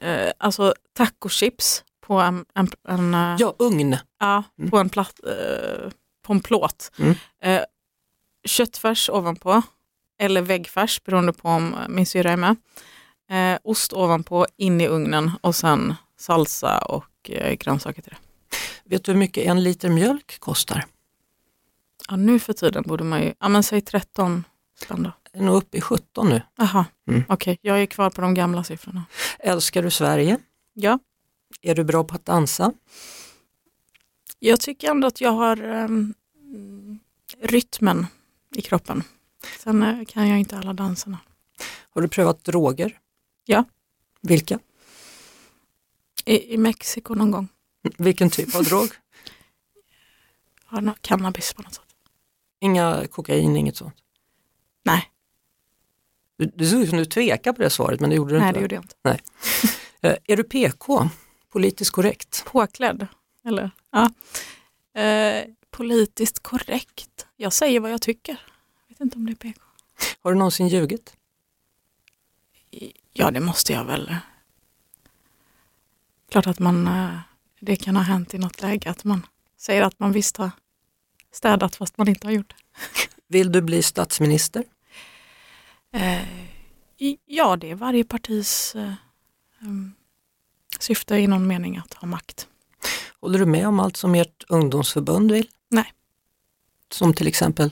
Eh, 0.00 0.32
alltså 0.38 0.74
tacochips 0.92 1.84
på 2.00 2.14
en, 2.20 2.44
en, 2.54 2.68
en, 2.88 3.14
eh, 3.14 3.36
Ja, 3.38 3.54
ugn. 3.58 3.96
ja, 4.20 4.42
Mm. 4.58 4.70
på 4.70 4.78
en, 4.78 4.88
platt, 4.88 5.20
eh, 5.26 5.90
på 6.22 6.32
en 6.32 6.40
plåt. 6.40 6.90
Mm. 6.98 7.14
Eh, 7.42 7.62
köttfärs 8.46 9.10
ovanpå 9.10 9.62
eller 10.20 10.42
väggfärs 10.42 11.02
beroende 11.04 11.32
på 11.32 11.48
om 11.48 11.74
eh, 11.74 11.88
min 11.88 12.06
syrra 12.06 12.32
är 12.32 12.36
med. 12.36 12.56
Eh, 13.30 13.58
ost 13.64 13.92
ovanpå, 13.92 14.46
in 14.56 14.80
i 14.80 14.88
ugnen 14.88 15.30
och 15.40 15.54
sen 15.56 15.94
salsa 16.18 16.78
och 16.78 17.30
eh, 17.30 17.54
grönsaker 17.54 18.02
till 18.02 18.12
det. 18.12 18.18
Vet 18.84 19.04
du 19.04 19.12
hur 19.12 19.18
mycket 19.18 19.46
en 19.46 19.62
liter 19.62 19.88
mjölk 19.88 20.40
kostar? 20.40 20.84
Ja, 22.08 22.16
nu 22.16 22.38
för 22.38 22.52
tiden 22.52 22.82
borde 22.86 23.04
man 23.04 23.22
ju, 23.22 23.34
ja 23.40 23.48
men 23.48 23.62
säg 23.62 23.80
13 23.80 24.44
spänn 24.84 25.02
då. 25.02 25.12
Är 25.32 25.42
nog 25.42 25.56
uppe 25.56 25.76
i 25.78 25.80
17 25.80 26.28
nu. 26.28 26.42
Jaha, 26.56 26.86
Mm. 27.08 27.22
okej, 27.28 27.58
jag 27.62 27.82
är 27.82 27.86
kvar 27.86 28.10
på 28.10 28.20
de 28.20 28.34
gamla 28.34 28.64
siffrorna. 28.64 29.04
Älskar 29.38 29.82
du 29.82 29.90
Sverige? 29.90 30.38
Ja, 30.74 30.98
Är 31.62 31.74
du 31.74 31.84
bra 31.84 32.04
på 32.04 32.14
att 32.14 32.24
dansa? 32.24 32.72
jag 34.38 34.60
tycker 34.60 34.90
ändå 34.90 35.06
att 35.06 35.20
jag 35.20 35.30
har 35.32 35.56
ehm, 35.62 36.14
rytmen 37.40 38.06
i 38.54 38.62
kroppen. 38.62 39.02
Sen 39.58 39.82
eh, 39.82 40.04
kan 40.04 40.28
jag 40.28 40.38
inte 40.38 40.58
alla 40.58 40.72
danserna. 40.72 41.18
Har 41.90 42.02
du 42.02 42.08
prövat 42.08 42.44
droger? 42.44 42.98
Ja. 43.44 43.64
Vilka? 44.20 44.58
I, 46.24 46.54
I 46.54 46.56
Mexiko 46.58 47.14
någon 47.14 47.30
gång. 47.30 47.48
Vilken 47.98 48.30
typ 48.30 48.54
av 48.54 48.64
drog? 48.64 48.88
Cannabis 51.00 51.52
på 51.52 51.62
något 51.62 51.74
sätt. 51.74 51.84
Inga 52.60 53.06
kokain, 53.06 53.56
inget 53.56 53.76
sånt? 53.76 53.94
Nej, 54.84 55.10
Du, 56.38 56.50
du 56.54 56.66
såg 56.66 56.80
ut 56.80 56.88
som 56.88 56.98
du 56.98 57.04
tvekar 57.04 57.52
på 57.52 57.62
det 57.62 57.70
svaret 57.70 58.00
men 58.00 58.10
det 58.10 58.16
gjorde 58.16 58.34
du 58.34 58.38
nej 58.40 58.48
inte. 58.48 58.60
det 58.60 58.60
va? 58.60 58.62
gjorde 58.62 58.74
jag 58.74 58.84
inte. 58.84 59.18
Eh, 60.00 60.16
Är 60.24 60.36
du 60.36 60.44
PK? 60.44 61.08
Politiskt 61.52 61.90
korrekt? 61.90 62.44
Påklädd, 62.46 63.06
eller? 63.44 63.70
Ja. 63.90 64.10
Eh, 65.02 65.44
politiskt 65.70 66.42
korrekt. 66.42 67.26
Jag 67.36 67.52
säger 67.52 67.80
vad 67.80 67.90
jag 67.92 68.02
tycker. 68.02 68.40
Jag 68.86 68.94
vet 68.94 69.00
inte 69.00 69.16
om 69.16 69.26
det 69.26 69.32
är 69.32 69.36
PK. 69.36 69.60
Har 70.22 70.32
du 70.32 70.38
någonsin 70.38 70.68
ljugit? 70.68 71.16
Ja, 73.12 73.30
det 73.30 73.40
måste 73.40 73.72
jag 73.72 73.84
väl. 73.84 74.16
Klart 76.30 76.46
att 76.46 76.58
man, 76.58 76.86
eh, 76.86 77.18
det 77.60 77.76
kan 77.76 77.96
ha 77.96 78.02
hänt 78.02 78.34
i 78.34 78.38
något 78.38 78.62
läge 78.62 78.90
att 78.90 79.04
man 79.04 79.26
säger 79.56 79.82
att 79.82 79.98
man 79.98 80.12
visst 80.12 80.36
har 80.36 80.50
städat 81.32 81.76
fast 81.76 81.98
man 81.98 82.08
inte 82.08 82.26
har 82.26 82.32
gjort 82.32 82.48
det. 82.56 82.80
Vill 83.26 83.52
du 83.52 83.62
bli 83.62 83.82
statsminister? 83.82 84.64
Eh, 85.92 86.22
Ja, 87.26 87.56
det 87.56 87.70
är 87.70 87.74
varje 87.74 88.04
partis 88.04 88.74
eh, 88.74 88.92
em, 89.62 89.94
syfte 90.78 91.14
i 91.16 91.26
någon 91.26 91.46
mening 91.46 91.76
att 91.76 91.94
ha 91.94 92.08
makt. 92.08 92.48
Håller 93.20 93.38
du 93.38 93.46
med 93.46 93.68
om 93.68 93.80
allt 93.80 93.96
som 93.96 94.14
ert 94.14 94.44
ungdomsförbund 94.48 95.32
vill? 95.32 95.48
Nej. 95.68 95.92
Som 96.92 97.14
till 97.14 97.26
exempel? 97.26 97.70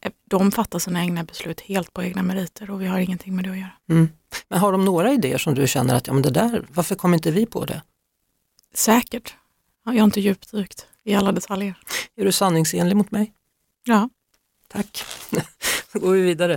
Eh, 0.00 0.12
De 0.24 0.52
fattar 0.52 0.78
sina 0.78 1.00
egna 1.02 1.24
beslut 1.24 1.60
helt 1.60 1.92
på 1.92 2.02
egna 2.02 2.22
meriter 2.22 2.70
och 2.70 2.82
vi 2.82 2.86
har 2.86 2.98
ingenting 2.98 3.36
med 3.36 3.44
det 3.44 3.50
att 3.50 3.58
göra. 3.58 3.72
Mm. 3.88 4.08
Men 4.48 4.58
har 4.58 4.72
de 4.72 4.84
några 4.84 5.12
idéer 5.12 5.38
som 5.38 5.54
du 5.54 5.68
känner 5.68 5.94
att, 5.94 6.06
ja 6.06 6.12
men 6.12 6.22
det 6.22 6.30
där, 6.30 6.66
varför 6.74 6.94
kom 6.94 7.14
inte 7.14 7.30
vi 7.30 7.46
på 7.46 7.64
det? 7.64 7.82
Säkert. 8.74 9.34
Ja, 9.84 9.92
Jag 9.92 10.00
har 10.00 10.04
inte 10.04 10.20
djupdykt 10.20 10.86
i 11.04 11.14
alla 11.14 11.32
detaljer. 11.32 11.74
Är 12.16 12.24
du 12.24 12.32
sanningsenlig 12.32 12.96
mot 12.96 13.10
mig? 13.10 13.32
Ja. 13.84 14.08
Tack. 14.68 15.04
Då 15.92 15.98
går 16.00 16.12
vi 16.12 16.20
vidare. 16.22 16.56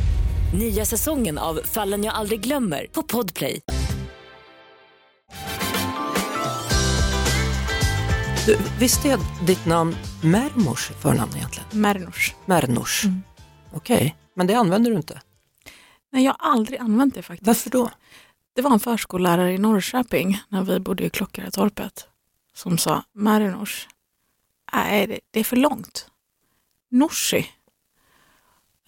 Nya 0.53 0.85
säsongen 0.85 1.37
av 1.37 1.59
Fallen 1.63 2.03
jag 2.03 2.15
aldrig 2.15 2.41
glömmer 2.41 2.87
på 2.91 3.03
Podplay. 3.03 3.61
Du, 8.45 8.57
visst 8.79 9.05
är 9.05 9.45
ditt 9.47 9.65
namn 9.65 9.95
Mermors 10.23 10.91
förnamn 11.01 11.31
egentligen? 11.35 11.67
Mernors. 11.71 12.35
Mernors? 12.45 13.05
Mm. 13.05 13.21
Okej, 13.73 14.15
men 14.33 14.47
det 14.47 14.53
använder 14.53 14.91
du 14.91 14.97
inte. 14.97 15.21
Nej, 16.11 16.23
jag 16.23 16.35
har 16.39 16.51
aldrig 16.51 16.79
använt 16.79 17.15
det 17.15 17.21
faktiskt. 17.21 17.47
Varför 17.47 17.69
då? 17.69 17.91
Det 18.53 18.61
var 18.61 18.71
en 18.71 18.79
förskollärare 18.79 19.53
i 19.53 19.57
Norrköping 19.57 20.41
när 20.49 20.63
vi 20.63 20.79
bodde 20.79 21.03
i 21.03 21.09
Klockaretorpet 21.09 22.07
som 22.55 22.77
sa 22.77 23.03
Mernors. 23.13 23.87
Nej, 24.73 25.07
det, 25.07 25.19
det 25.31 25.39
är 25.39 25.43
för 25.43 25.55
långt. 25.55 26.07
Norsi. 26.89 27.47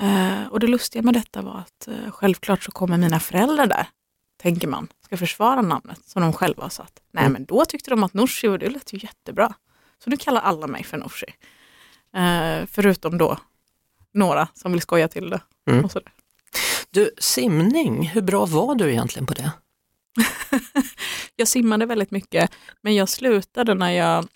Eh, 0.02 0.48
och 0.48 0.60
det 0.60 0.68
lustiga 0.68 1.02
med 1.02 1.14
detta 1.14 1.42
var 1.42 1.58
att 1.58 1.88
eh, 1.88 2.12
självklart 2.12 2.64
så 2.64 2.72
kommer 2.72 2.98
mina 2.98 3.20
föräldrar 3.20 3.68
där, 3.68 3.88
tänker 4.42 4.68
man, 4.68 4.88
ska 5.06 5.18
försvara 5.18 5.62
namnet 5.62 6.06
som 6.06 6.22
de 6.22 6.34
själva 6.34 6.64
har 6.64 6.70
satt. 6.70 7.00
Nej, 7.12 7.22
Mm. 7.22 7.34
men 7.34 7.46
då 7.46 7.66
tyckte 7.66 7.90
de 7.90 8.04
att 8.04 8.14
Norsi 8.14 8.48
och 8.48 8.60
det 8.60 8.70
lät 8.70 8.94
ju 8.94 8.98
jättebra. 8.98 9.54
Så 10.04 10.10
nu 10.10 10.18
kallar 10.18 10.42
alla 10.42 10.68
mig 10.68 10.84
för 10.84 10.98
Norsi. 10.98 11.26
Eh, 12.16 12.66
förutom 12.72 13.18
då 13.18 13.38
några 14.14 14.48
som 14.54 14.72
vill 14.72 14.82
skoja 14.82 15.08
till 15.08 15.30
det. 15.30 15.42
Mm. 15.70 15.90
Du, 16.90 17.12
simning, 17.18 18.08
hur 18.08 18.22
bra 18.22 18.46
var 18.46 18.76
du 18.76 18.92
egentligen 18.92 19.26
på 19.26 19.34
det? 19.34 19.52
jag 21.36 21.48
simmade 21.48 21.86
väldigt 21.86 22.12
mycket, 22.12 22.52
men 22.82 22.96
jag 22.96 23.10
slutade 23.10 23.74
när 23.74 23.92
jag 23.92 24.28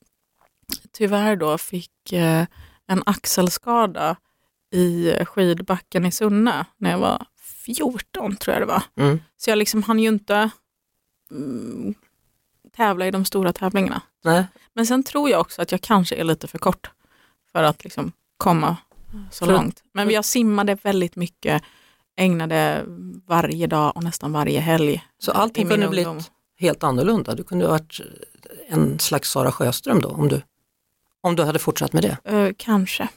tyvärr 0.92 1.36
då 1.36 1.58
fick 1.58 2.14
en 2.88 3.04
axelskada 3.06 4.16
i 4.72 5.14
skidbacken 5.26 6.06
i 6.06 6.12
Sunne 6.12 6.66
när 6.78 6.92
jag 6.92 6.98
var 6.98 7.26
14 7.66 8.36
tror 8.36 8.54
jag 8.54 8.62
det 8.62 8.66
var. 8.66 8.84
Mm. 8.96 9.20
Så 9.38 9.50
jag 9.50 9.58
liksom 9.58 9.84
hann 9.84 10.00
ju 10.00 10.08
inte 10.08 10.50
mm, 11.32 11.94
tävla 12.76 13.08
i 13.08 13.12
de 13.12 13.26
stora 13.26 13.54
tävlingarna. 13.54 14.02
Nej. 14.24 14.46
Men 14.74 14.86
sen 14.86 15.04
tror 15.04 15.30
jag 15.30 15.42
också 15.42 15.62
att 15.62 15.72
jag 15.72 15.82
kanske 15.82 16.16
är 16.16 16.24
lite 16.24 16.48
för 16.48 16.58
kort 16.58 16.92
för 17.52 17.64
att 17.64 17.84
liksom 17.84 18.12
komma 18.38 18.78
så 19.32 19.46
För- 19.46 19.54
långt. 19.54 19.84
Men 19.94 20.10
jag 20.10 20.26
simmade 20.26 20.76
väldigt 20.76 21.16
mycket, 21.16 21.64
ägnade 22.18 22.84
varje 23.26 23.68
dag 23.68 23.92
och 23.96 24.04
nästan 24.04 24.32
varje 24.32 24.60
helg. 24.60 25.04
Så 25.20 25.32
allting 25.32 25.70
kunde 25.70 25.88
ungdom. 25.88 25.92
blivit 25.92 26.32
helt 26.60 26.84
annorlunda. 26.84 27.36
Du 27.36 27.44
kunde 27.44 27.66
ha 27.66 27.72
varit 27.72 28.00
en 28.68 29.00
slags 29.00 29.30
Sara 29.32 29.52
Sjöström 29.52 30.02
då, 30.02 30.10
om 30.10 30.28
du, 30.28 30.42
om 31.22 31.36
du 31.36 31.44
hade 31.44 31.60
fortsatt 31.60 31.94
med 31.94 32.04
det. 32.04 32.32
Eh, 32.32 32.54
kanske. 32.58 33.10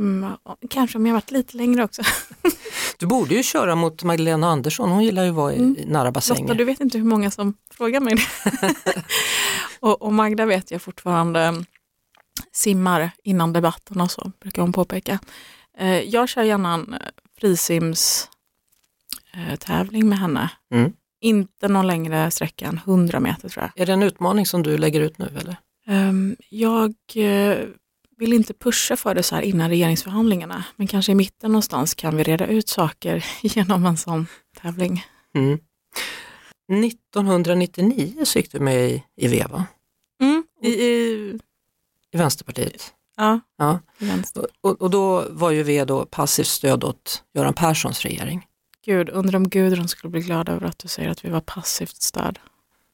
Mm, 0.00 0.32
kanske 0.70 0.98
om 0.98 1.06
jag 1.06 1.14
varit 1.14 1.30
lite 1.30 1.56
längre 1.56 1.84
också. 1.84 2.02
Du 2.98 3.06
borde 3.06 3.34
ju 3.34 3.42
köra 3.42 3.74
mot 3.74 4.02
Magdalena 4.02 4.48
Andersson, 4.48 4.90
hon 4.90 5.04
gillar 5.04 5.24
ju 5.24 5.28
att 5.28 5.34
vara 5.34 5.52
i, 5.52 5.58
Mm. 5.58 5.76
nära 5.86 6.12
bassänger. 6.12 6.42
Lotta, 6.42 6.54
du 6.54 6.64
vet 6.64 6.80
inte 6.80 6.98
hur 6.98 7.04
många 7.04 7.30
som 7.30 7.54
frågar 7.70 8.00
mig 8.00 8.14
det. 8.14 8.74
och, 9.80 10.02
och 10.02 10.12
Magda 10.12 10.46
vet 10.46 10.70
jag 10.70 10.82
fortfarande 10.82 11.40
mm, 11.40 11.64
simmar 12.52 13.10
innan 13.24 13.52
debatten 13.52 14.00
och 14.00 14.10
så, 14.10 14.32
brukar 14.40 14.62
hon 14.62 14.72
påpeka. 14.72 15.18
Eh, 15.78 16.00
jag 16.00 16.28
kör 16.28 16.42
gärna 16.42 16.74
en 16.74 16.94
eh, 16.94 17.00
frisims 17.40 18.28
eh, 19.68 19.84
med 19.92 20.18
henne. 20.18 20.50
Mm. 20.74 20.92
Inte 21.20 21.68
någon 21.68 21.86
längre 21.86 22.30
sträcka 22.30 22.66
än 22.66 22.80
100 22.84 23.20
meter 23.20 23.48
tror 23.48 23.64
jag. 23.64 23.82
Är 23.82 23.86
det 23.86 23.92
en 23.92 24.02
utmaning 24.02 24.46
som 24.46 24.62
du 24.62 24.78
lägger 24.78 25.00
ut 25.00 25.18
nu 25.18 25.30
eller? 25.40 25.56
Ehm, 25.86 26.36
jag 26.48 26.94
vill 28.20 28.32
inte 28.32 28.54
pusha 28.54 28.96
för 28.96 29.14
det 29.14 29.22
så 29.22 29.34
här 29.34 29.42
innan 29.42 29.68
regeringsförhandlingarna, 29.68 30.64
men 30.76 30.86
kanske 30.86 31.12
i 31.12 31.14
mitten 31.14 31.52
någonstans 31.52 31.94
kan 31.94 32.16
vi 32.16 32.22
reda 32.22 32.46
ut 32.46 32.68
saker 32.68 33.24
genom 33.42 33.86
en 33.86 33.96
sån 33.96 34.26
tävling. 34.62 35.04
Mm. 35.34 35.58
1999 36.84 38.24
så 38.24 38.38
gick 38.38 38.52
du 38.52 38.60
med 38.60 38.90
i, 38.90 39.04
i 39.16 39.28
Veva, 39.28 39.66
Mm. 40.22 40.44
I, 40.62 40.68
i, 40.68 41.38
i 42.12 42.16
Vänsterpartiet. 42.18 42.92
ja, 43.16 43.40
Ja. 43.58 43.78
vänster. 43.98 44.46
Och, 44.60 44.82
och 44.82 44.90
då 44.90 45.26
var 45.30 45.50
ju 45.50 45.62
V 45.62 45.84
då 45.84 46.04
passivt 46.06 46.46
stöd 46.46 46.84
åt 46.84 47.24
Göran 47.34 47.54
Perssons 47.54 48.02
regering. 48.02 48.46
Gud, 48.84 49.08
undrar 49.08 49.36
om 49.36 49.48
Gudrun 49.48 49.88
skulle 49.88 50.10
bli 50.10 50.20
glad 50.20 50.48
över 50.48 50.66
att 50.66 50.78
du 50.78 50.88
säger 50.88 51.08
att 51.10 51.24
vi 51.24 51.28
var 51.30 51.40
passivt 51.40 52.02
stöd. 52.02 52.38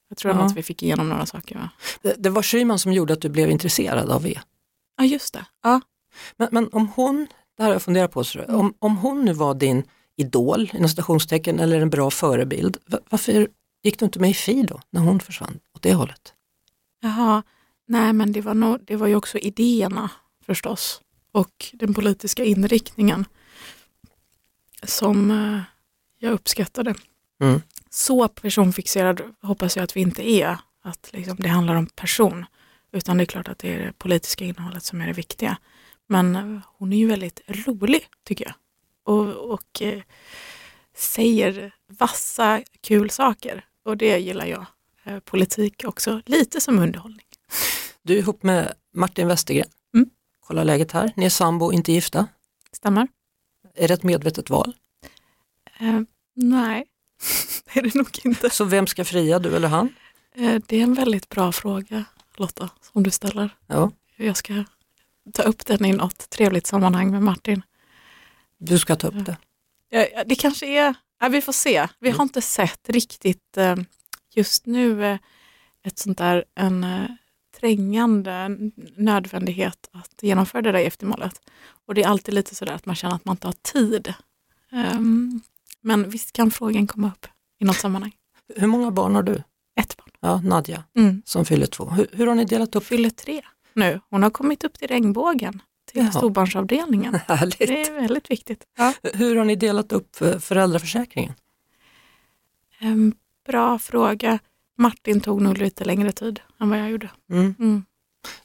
Jag 0.08 0.18
tror 0.18 0.34
Ja. 0.34 0.40
att 0.40 0.56
vi 0.56 0.62
fick 0.62 0.82
igenom 0.82 1.08
några 1.08 1.26
saker. 1.26 1.54
Va? 1.54 1.70
Det, 2.02 2.14
det 2.18 2.30
var 2.30 2.42
Schyman 2.42 2.78
som 2.78 2.92
gjorde 2.92 3.12
att 3.12 3.20
du 3.20 3.28
blev 3.28 3.50
intresserad 3.50 4.10
av 4.10 4.22
V. 4.22 4.38
Ja, 4.96 5.04
just 5.04 5.34
det. 5.34 5.46
Ja. 5.62 5.80
Men, 6.36 6.48
men 6.52 6.68
om 6.72 6.88
hon, 6.88 7.26
det 7.56 7.62
här 7.62 7.66
har 7.68 7.74
jag 7.74 7.82
funderat 7.82 8.12
på, 8.12 8.24
så, 8.24 8.44
om, 8.44 8.74
om 8.78 8.96
hon 8.96 9.24
nu 9.24 9.32
var 9.32 9.54
din 9.54 9.84
idol, 10.16 10.70
inom 10.74 10.88
citationstecken, 10.88 11.60
eller 11.60 11.80
en 11.80 11.90
bra 11.90 12.10
förebild, 12.10 12.76
va- 12.86 13.00
varför 13.08 13.48
gick 13.82 13.98
du 13.98 14.04
inte 14.04 14.18
med 14.18 14.30
i 14.30 14.34
Fi 14.34 14.62
då, 14.62 14.80
när 14.90 15.00
hon 15.00 15.20
försvann 15.20 15.58
åt 15.74 15.82
det 15.82 15.94
hållet? 15.94 16.32
Jaha, 17.00 17.42
nej 17.86 18.12
men 18.12 18.32
det 18.32 18.40
var, 18.40 18.54
nog, 18.54 18.78
det 18.84 18.96
var 18.96 19.06
ju 19.06 19.14
också 19.14 19.38
idéerna 19.38 20.10
förstås 20.46 21.00
och 21.32 21.66
den 21.72 21.94
politiska 21.94 22.44
inriktningen 22.44 23.24
som 24.82 25.30
eh, 25.30 25.60
jag 26.18 26.32
uppskattade. 26.32 26.94
Mm. 27.40 27.60
Så 27.90 28.28
personfixerad 28.28 29.20
hoppas 29.42 29.76
jag 29.76 29.84
att 29.84 29.96
vi 29.96 30.00
inte 30.00 30.30
är, 30.30 30.58
att 30.82 31.10
liksom 31.12 31.36
det 31.36 31.48
handlar 31.48 31.74
om 31.74 31.86
person, 31.86 32.44
utan 32.92 33.16
det 33.16 33.22
är 33.22 33.26
klart 33.26 33.48
att 33.48 33.58
det 33.58 33.74
är 33.74 33.78
det 33.78 33.92
politiska 33.92 34.44
innehållet 34.44 34.82
som 34.82 35.00
är 35.00 35.06
det 35.06 35.12
viktiga. 35.12 35.56
Men 36.06 36.36
eh, 36.36 36.60
hon 36.78 36.92
är 36.92 36.96
ju 36.96 37.06
väldigt 37.06 37.40
rolig 37.46 38.08
tycker 38.24 38.44
jag 38.44 38.54
och, 39.06 39.52
och 39.52 39.82
eh, 39.82 40.02
säger 40.96 41.74
vassa, 41.86 42.62
kul 42.80 43.10
saker 43.10 43.64
och 43.84 43.96
det 43.96 44.18
gillar 44.18 44.46
jag. 44.46 44.66
Eh, 45.04 45.18
politik 45.18 45.84
också, 45.84 46.22
lite 46.26 46.60
som 46.60 46.78
underhållning. 46.78 47.26
Du 48.02 48.14
är 48.14 48.18
ihop 48.18 48.42
med 48.42 48.72
Martin 48.94 49.28
Westergren. 49.28 49.68
Mm. 49.94 50.10
Kolla 50.46 50.64
läget 50.64 50.92
här, 50.92 51.12
ni 51.16 51.24
är 51.24 51.30
sambo, 51.30 51.72
inte 51.72 51.92
gifta. 51.92 52.26
Stämmer? 52.72 53.08
Är 53.74 53.88
det 53.88 53.94
ett 53.94 54.02
medvetet 54.02 54.50
val? 54.50 54.76
Eh, 55.80 56.00
nej, 56.34 56.86
det 57.64 57.80
är 57.80 57.82
det 57.82 57.94
nog 57.94 58.18
inte. 58.24 58.50
Så 58.50 58.64
vem 58.64 58.86
ska 58.86 59.04
fria, 59.04 59.38
du 59.38 59.56
eller 59.56 59.68
han? 59.68 59.94
Eh, 60.34 60.62
det 60.66 60.76
är 60.76 60.82
en 60.82 60.94
väldigt 60.94 61.28
bra 61.28 61.52
fråga 61.52 62.04
Lotta, 62.40 62.70
som 62.92 63.02
du 63.02 63.10
ställer. 63.10 63.50
Ja, 63.66 63.90
Jag 64.16 64.36
ska 64.36 64.64
ta 65.32 65.42
upp 65.42 65.66
den 65.66 65.84
i 65.84 65.92
något 65.92 66.30
trevligt 66.30 66.66
sammanhang 66.66 67.10
med 67.10 67.22
Martin. 67.22 67.62
du 68.58 68.78
ska 68.78 68.96
ta 68.96 69.08
upp 69.08 69.26
det. 69.26 69.36
Ja, 69.88 70.24
det 70.26 70.34
kanske 70.34 70.66
är, 70.66 70.94
ja, 71.20 71.28
vi 71.28 71.40
får 71.42 71.52
se. 71.52 71.88
Vi 71.98 72.10
har 72.10 72.22
inte 72.22 72.42
sett 72.42 72.88
riktigt 72.88 73.56
eh, 73.56 73.76
just 74.34 74.66
nu 74.66 75.04
eh, 75.04 75.18
ett 75.82 75.98
sånt 75.98 76.18
där 76.18 76.44
en 76.54 76.84
eh, 76.84 77.06
trängande 77.60 78.48
nödvändighet 78.96 79.88
att 79.92 80.22
genomföra 80.22 80.62
det 80.62 80.72
där 80.72 80.78
eftermålet. 80.80 81.40
Och 81.86 81.94
det 81.94 82.02
är 82.02 82.08
alltid 82.08 82.34
lite 82.34 82.54
sådär 82.54 82.72
att 82.72 82.86
man 82.86 82.96
känner 82.96 83.14
att 83.14 83.24
man 83.24 83.32
inte 83.34 83.46
har 83.46 83.54
tid. 83.62 84.14
Ehm, 84.72 85.40
men 85.80 86.10
visst 86.10 86.32
kan 86.32 86.50
frågan 86.50 86.86
komma 86.86 87.06
upp 87.08 87.26
i 87.58 87.64
något 87.64 87.76
sammanhang. 87.76 88.12
Hur 88.56 88.66
många 88.66 88.90
barn 88.90 89.14
har 89.14 89.22
du? 89.22 89.42
Ett 89.80 89.96
barn. 89.96 90.08
Ja, 90.20 90.40
Nadja 90.44 90.84
Mm. 90.96 91.22
som 91.24 91.44
fyller 91.44 91.66
två. 91.66 91.84
Hur, 91.90 92.06
hur 92.12 92.26
har 92.26 92.34
ni 92.34 92.44
delat 92.44 92.76
upp? 92.76 92.84
Fyller 92.84 93.10
tre 93.10 93.42
nu. 93.72 94.00
Hon 94.10 94.22
har 94.22 94.30
kommit 94.30 94.64
upp 94.64 94.78
till 94.78 94.88
regnbågen, 94.88 95.62
till 95.92 96.02
Jaha. 96.02 96.12
storbarnsavdelningen. 96.12 97.14
Härligt. 97.28 97.58
Det 97.58 97.80
är 97.82 97.92
väldigt 98.00 98.30
viktigt. 98.30 98.64
Hur 99.14 99.36
har 99.36 99.44
ni 99.44 99.56
delat 99.56 99.92
upp 99.92 100.20
eh, 100.22 100.38
föräldraförsäkringen? 100.38 101.32
En 102.78 103.14
bra 103.46 103.78
fråga. 103.78 104.38
Martin 104.78 105.20
tog 105.20 105.42
nog 105.42 105.58
lite 105.58 105.84
längre 105.84 106.12
tid 106.12 106.40
än 106.60 106.70
vad 106.70 106.78
jag 106.78 106.90
gjorde. 106.90 107.10
Mm. 107.30 107.54
Mm. 107.58 107.84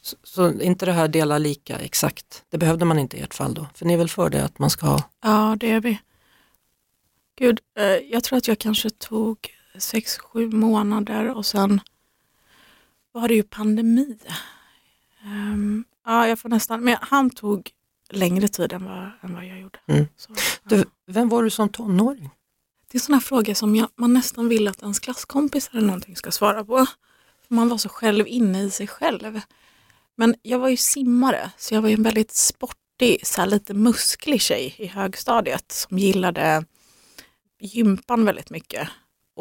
Så, 0.02 0.16
så 0.24 0.62
inte 0.62 0.86
det 0.86 0.92
här 0.92 1.08
dela 1.08 1.38
lika 1.38 1.78
exakt, 1.80 2.44
det 2.50 2.58
behövde 2.58 2.86
man 2.86 3.00
inte 3.00 3.18
i 3.18 3.22
ert 3.22 3.34
fall 3.34 3.54
då? 3.54 3.68
För 3.76 3.86
ni 3.86 3.94
är 3.94 3.98
väl 3.98 4.10
för 4.10 4.30
det 4.30 4.44
att 4.46 4.60
man 4.60 4.70
ska 4.70 4.86
ha, 4.88 5.04
Ja, 5.24 5.56
det 5.60 5.72
är 5.72 5.80
vi. 5.82 6.00
Gud, 7.38 7.60
eh, 7.78 7.84
jag 7.86 8.24
tror 8.24 8.38
att 8.38 8.48
jag 8.48 8.60
kanske 8.60 8.90
tog 8.90 9.38
sex, 9.78 10.18
sju 10.18 10.50
månader 10.50 11.30
och 11.30 11.46
sen 11.46 11.82
var 13.12 13.28
det 13.28 13.34
ju 13.34 13.44
pandemi. 13.44 14.18
Ehm, 15.24 15.86
ja, 16.06 16.28
jag 16.28 16.40
får 16.40 16.50
nästan, 16.50 16.84
men 16.84 16.98
han 17.02 17.30
tog 17.30 17.72
längre 18.10 18.48
tid 18.48 18.74
än 18.74 18.86
vad, 18.86 19.12
än 19.22 19.34
vad 19.34 19.46
jag 19.46 19.60
gjorde. 19.60 19.80
Mm. 19.88 20.06
Så, 20.18 20.34
du, 20.64 20.78
ja. 20.78 20.84
vem 21.06 21.30
var 21.30 21.44
du 21.44 21.50
som 21.50 21.70
tonåring? 21.70 22.30
Det 22.92 22.98
är 22.98 23.00
sådana 23.00 23.22
frågor 23.22 23.54
som 23.54 23.76
jag, 23.76 23.90
man 23.96 24.14
nästan 24.14 24.50
vill 24.50 24.68
att 24.68 24.82
ens 24.82 25.00
klasskompisar 25.00 25.78
eller 25.78 25.88
någonting 25.88 26.16
ska 26.16 26.32
svara 26.32 26.66
på. 26.66 26.86
För 27.48 27.56
man 27.56 27.70
var 27.70 27.78
så 27.78 27.90
själv 27.90 28.28
inne 28.28 28.64
i 28.64 28.72
sig 28.72 28.88
själv. 28.88 29.42
Men 30.16 30.36
jag 30.42 30.60
var 30.60 30.70
ju 30.70 30.78
simmare, 30.78 31.52
så 31.58 31.74
jag 31.74 31.82
var 31.82 31.90
ju 31.90 31.96
en 31.96 32.04
väldigt 32.04 32.32
sportig, 32.32 33.28
så 33.28 33.42
här 33.42 33.48
lite 33.48 33.74
musklig 33.74 34.42
tjej 34.42 34.76
i 34.78 34.88
högstadiet 34.88 35.72
som 35.72 36.00
gillade 36.00 36.66
gympan 37.60 38.26
väldigt 38.26 38.50
mycket. 38.50 38.90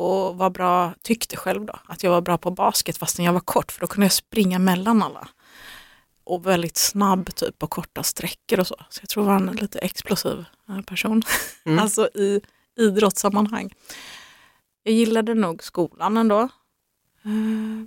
Och 0.00 0.36
var 0.36 0.50
bra, 0.50 0.94
tyckte 1.02 1.36
själv 1.36 1.64
då, 1.66 1.78
att 1.86 2.02
jag 2.02 2.10
var 2.10 2.20
bra 2.20 2.38
på 2.38 2.50
basket 2.50 2.96
fastän 2.96 3.24
jag 3.24 3.32
var 3.32 3.40
kort 3.40 3.72
för 3.72 3.80
då 3.80 3.86
kunde 3.86 4.04
jag 4.04 4.12
springa 4.12 4.58
mellan 4.58 5.02
alla. 5.02 5.28
Och 6.24 6.46
väldigt 6.46 6.76
snabb 6.76 7.34
typ 7.34 7.58
på 7.58 7.66
korta 7.66 8.02
sträckor 8.02 8.60
och 8.60 8.66
så. 8.66 8.76
Så 8.88 9.00
jag 9.02 9.08
tror 9.08 9.26
jag 9.26 9.40
var 9.40 9.48
en 9.48 9.56
lite 9.56 9.78
explosiv 9.78 10.44
eh, 10.68 10.80
person. 10.80 11.22
Mm. 11.64 11.78
alltså 11.82 12.08
i 12.14 12.40
idrottssammanhang. 12.76 13.74
Jag 14.82 14.94
gillade 14.94 15.34
nog 15.34 15.62
skolan 15.64 16.16
ändå. 16.16 16.40
Eh, 17.22 17.86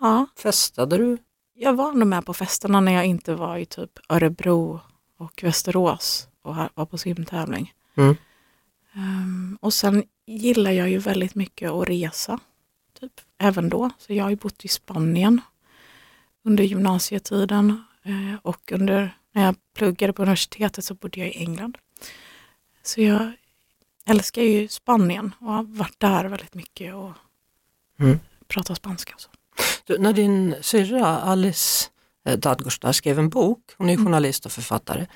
ja, 0.00 0.26
Festade 0.36 0.96
du? 0.96 1.18
jag 1.54 1.74
var 1.74 1.92
nog 1.92 2.08
med 2.08 2.26
på 2.26 2.34
festerna 2.34 2.80
när 2.80 2.92
jag 2.92 3.06
inte 3.06 3.34
var 3.34 3.56
i 3.56 3.66
typ 3.66 3.98
Örebro 4.08 4.80
och 5.18 5.42
Västerås 5.42 6.28
och 6.42 6.56
var 6.74 6.86
på 6.86 6.98
simtävling. 6.98 7.72
Mm. 7.96 8.16
Ehm, 8.94 9.58
och 9.60 9.74
sen 9.74 10.04
gillar 10.26 10.70
jag 10.70 10.90
ju 10.90 10.98
väldigt 10.98 11.34
mycket 11.34 11.70
att 11.70 11.88
resa. 11.88 12.40
Typ, 13.00 13.12
även 13.38 13.68
då. 13.68 13.90
Så 13.98 14.12
jag 14.14 14.24
har 14.24 14.30
ju 14.30 14.36
bott 14.36 14.64
i 14.64 14.68
Spanien 14.68 15.40
under 16.44 16.64
gymnasietiden 16.64 17.84
eh, 18.02 18.38
och 18.42 18.72
under, 18.72 19.18
när 19.32 19.44
jag 19.44 19.56
pluggade 19.74 20.12
på 20.12 20.22
universitetet 20.22 20.84
så 20.84 20.94
bodde 20.94 21.20
jag 21.20 21.28
i 21.28 21.38
England. 21.38 21.78
Så 22.82 23.00
jag 23.00 23.32
älskar 24.06 24.42
ju 24.42 24.68
Spanien 24.68 25.34
och 25.40 25.52
har 25.52 25.62
varit 25.62 26.00
där 26.00 26.24
väldigt 26.24 26.54
mycket 26.54 26.94
och 26.94 27.12
Mm. 27.98 28.18
pratar 28.48 28.74
spanska. 28.74 29.14
Och 29.14 29.20
så. 29.20 29.28
du 29.84 29.98
när 29.98 30.12
din 30.12 30.54
syrra 30.60 31.06
Alice 31.06 31.88
eh, 32.24 32.38
Dadgostar 32.38 32.92
skrev 32.92 33.18
en 33.18 33.28
bok, 33.28 33.60
hon 33.76 33.90
är 33.90 33.96
journalist 33.96 34.46
och 34.46 34.52
författare, 34.52 35.06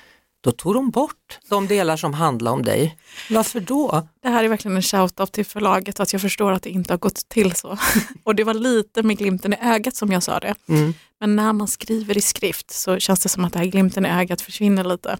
då 0.41 0.51
tog 0.51 0.73
de 0.73 0.89
bort 0.89 1.39
de 1.49 1.67
delar 1.67 1.97
som 1.97 2.13
handlar 2.13 2.51
om 2.51 2.63
dig. 2.63 2.97
Varför 3.29 3.59
då? 3.59 4.07
Det 4.23 4.29
här 4.29 4.43
är 4.43 4.47
verkligen 4.47 4.75
en 4.77 4.81
shout-out 4.81 5.31
till 5.31 5.45
förlaget 5.45 5.99
att 5.99 6.13
jag 6.13 6.21
förstår 6.21 6.51
att 6.51 6.63
det 6.63 6.69
inte 6.69 6.93
har 6.93 6.97
gått 6.97 7.29
till 7.29 7.55
så. 7.55 7.77
och 8.23 8.35
det 8.35 8.43
var 8.43 8.53
lite 8.53 9.03
med 9.03 9.17
glimten 9.17 9.53
i 9.53 9.57
ögat 9.61 9.95
som 9.95 10.11
jag 10.11 10.23
sa 10.23 10.39
det. 10.39 10.55
Mm. 10.69 10.93
Men 11.19 11.35
när 11.35 11.53
man 11.53 11.67
skriver 11.67 12.17
i 12.17 12.21
skrift 12.21 12.71
så 12.71 12.99
känns 12.99 13.19
det 13.19 13.29
som 13.29 13.45
att 13.45 13.53
det 13.53 13.59
här 13.59 13.65
glimten 13.65 14.05
i 14.05 14.09
ögat 14.09 14.41
försvinner 14.41 14.83
lite. 14.83 15.17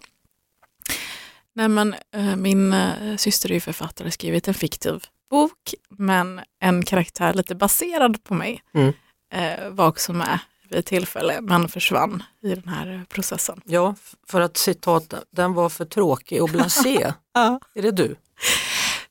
Nej 1.54 1.68
men 1.68 1.94
eh, 2.14 2.36
min 2.36 2.72
eh, 2.72 3.16
syster 3.16 3.48
är 3.50 3.54
ju 3.54 3.60
författare, 3.60 4.10
skrivit 4.10 4.48
en 4.48 4.54
fiktiv 4.54 5.04
bok, 5.30 5.74
men 5.98 6.40
en 6.60 6.84
karaktär 6.84 7.34
lite 7.34 7.54
baserad 7.54 8.24
på 8.24 8.34
mig 8.34 8.62
Mm. 8.74 8.92
var 9.76 9.88
också 9.88 10.12
med 10.12 10.38
vid 10.70 10.84
tillfälle, 10.84 11.40
men 11.40 11.68
försvann 11.68 12.22
i 12.42 12.54
den 12.54 12.68
här 12.68 13.04
processen. 13.08 13.60
Ja, 13.64 13.94
för 14.28 14.40
att 14.40 14.56
citat, 14.56 15.14
den 15.30 15.54
var 15.54 15.68
för 15.68 15.84
tråkig 15.84 16.42
och 16.42 16.48
blasé. 16.48 17.12
Ja. 17.32 17.60
Är 17.74 17.82
det 17.82 17.90
du? 17.90 18.16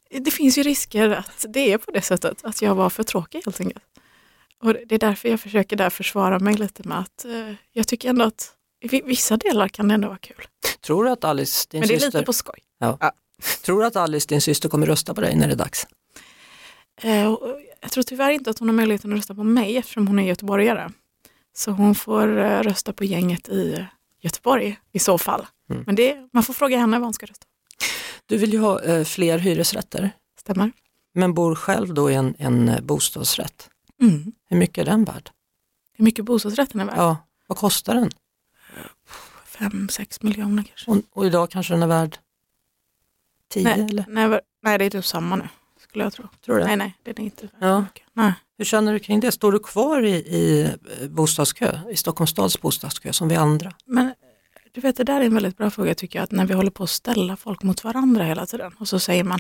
Det 0.10 0.32
finns 0.32 0.58
ju 0.58 0.64
risker 0.64 1.10
att 1.10 1.46
det 1.50 1.74
är 1.74 1.78
på 1.78 1.92
det 1.92 2.02
sättet, 2.02 2.46
att 2.46 2.62
jag 2.62 2.76
var 2.76 2.90
för 2.90 3.04
tråkig 3.04 3.42
helt 3.46 3.60
enkelt. 3.62 3.84
Och 4.64 4.74
det 4.74 4.96
är 4.96 5.00
därför 5.00 5.30
jag 5.30 5.40
försöker 5.40 5.76
där 5.76 5.90
försvara 5.90 6.40
mig 6.40 6.56
lite 6.56 6.88
med 6.88 7.00
att 7.00 7.26
eh, 7.26 7.54
jag 7.72 7.88
tycker 7.88 8.10
ändå 8.10 8.26
att 8.26 8.54
vissa 9.04 9.38
delar 9.38 9.68
kan 9.68 9.88
det 9.88 9.94
ändå 9.94 10.08
vara 10.08 10.18
kul. 10.18 10.44
Tror 10.82 11.04
du 11.04 11.10
att 11.10 11.24
Alice, 11.24 11.68
din 11.70 11.80
Men 11.80 11.88
det 11.88 11.94
är 11.96 12.00
syster, 12.00 12.20
lite 12.20 12.26
på 12.26 12.34
skoj. 12.34 12.60
tror 13.66 13.80
du 13.82 13.86
att 13.88 13.96
Alice, 13.96 14.28
din 14.30 14.42
syster, 14.42 14.70
kommer 14.70 14.88
rösta 14.88 15.14
på 15.14 15.22
dig 15.22 15.36
när 15.36 15.48
det 15.48 15.54
är 15.54 15.58
dags? 15.58 15.88
Eh, 17.02 17.36
jag 17.82 17.92
tror 17.92 18.04
tyvärr 18.04 18.30
inte 18.30 18.50
att 18.50 18.60
hon 18.60 18.68
har 18.68 18.76
möjligheten 18.76 19.12
att 19.14 19.18
rösta 19.18 19.36
på 19.36 19.44
mig 19.44 19.78
eftersom 19.78 20.08
hon 20.08 20.20
är 20.20 20.24
göteborgare. 20.24 20.92
Så 21.60 21.72
hon 21.72 21.96
får 21.96 22.38
eh, 22.38 22.64
rösta 22.64 22.94
på 22.94 23.04
gänget 23.04 23.50
i 23.50 23.86
Göteborg 24.22 24.80
i 24.92 25.00
så 25.00 25.18
fall. 25.18 25.48
Mm. 25.70 25.84
Men 25.86 25.96
det, 25.96 26.30
man 26.34 26.44
får 26.44 26.54
fråga 26.54 26.78
henne 26.78 27.00
vad 27.00 27.06
hon 27.06 27.14
ska 27.14 27.26
rösta. 27.26 27.46
Du 28.26 28.38
vill 28.38 28.54
ju 28.54 28.60
ha 28.60 28.82
eh, 28.82 29.04
fler 29.04 29.38
hyresrätter, 29.38 30.12
Stämmer? 30.40 30.72
men 31.14 31.34
bor 31.34 31.56
själv 31.56 31.94
då 31.94 32.12
i 32.12 32.14
en, 32.14 32.36
en 32.38 32.70
eh, 32.70 32.82
bostadsrätt. 32.82 33.70
Mm. 34.02 34.32
Hur 34.50 34.58
mycket 34.58 34.78
är 34.78 34.86
den 34.86 35.04
värd? 35.04 35.30
Hur 35.94 36.04
mycket 36.06 36.26
bostadsrätten 36.26 36.80
är 36.80 36.86
värd? 36.86 36.98
Ja, 36.98 37.18
vad 37.48 37.58
kostar 37.58 37.96
den? 37.96 38.12
5-6 39.46 40.26
miljoner 40.26 40.64
kanske. 40.64 40.92
Och, 40.92 40.98
och 41.12 41.26
idag 41.26 41.50
kanske 41.50 41.74
den 41.74 41.84
är 41.84 41.88
värd 41.88 42.18
10 43.50 43.64
Nej, 43.64 43.88
eller? 43.90 44.06
nej, 44.08 44.40
nej, 44.62 44.78
det 44.78 44.86
är 44.86 44.90
typ 44.90 45.06
samma 45.06 45.36
nu 45.36 45.50
skulle 45.90 46.04
jag 46.04 46.14
tro. 46.14 46.26
Tror 46.46 46.56
du 46.56 46.62
det? 46.62 46.68
Nej, 46.68 46.78
nej, 46.78 46.98
det 47.04 47.12
är 47.12 47.20
inte 47.20 47.50
Ja. 47.60 47.86
Nej. 48.14 48.34
Hur 48.58 48.66
känner 48.66 48.94
du 48.94 49.00
kring 49.00 49.20
det? 49.20 49.32
Står 49.32 49.52
du 49.52 49.60
kvar 49.60 50.02
i, 50.02 50.16
i 50.16 50.74
bostadskö, 51.10 51.80
i 51.92 51.96
Stockholms 51.96 52.30
stads 52.30 52.62
bostadskö 52.62 53.14
som 53.14 53.28
vi 53.28 53.36
andra? 53.36 53.74
Men 53.86 54.14
du 54.72 54.82
vet, 54.82 54.98
det 54.98 55.04
där 55.04 55.22
är 55.22 55.26
en 55.26 55.34
väldigt 55.34 55.58
bra 55.58 55.70
fråga 55.70 55.96
tycker 55.96 56.20
jag, 56.20 56.24
att 56.24 56.32
när 56.32 56.46
vi 56.46 56.54
håller 56.54 56.72
på 56.72 56.84
att 56.84 56.90
ställa 56.90 57.36
folk 57.36 57.64
mot 57.64 57.84
varandra 57.84 58.24
hela 58.24 58.46
tiden 58.46 58.72
och 58.80 58.88
så 58.88 59.00
säger 59.00 59.24
man, 59.24 59.40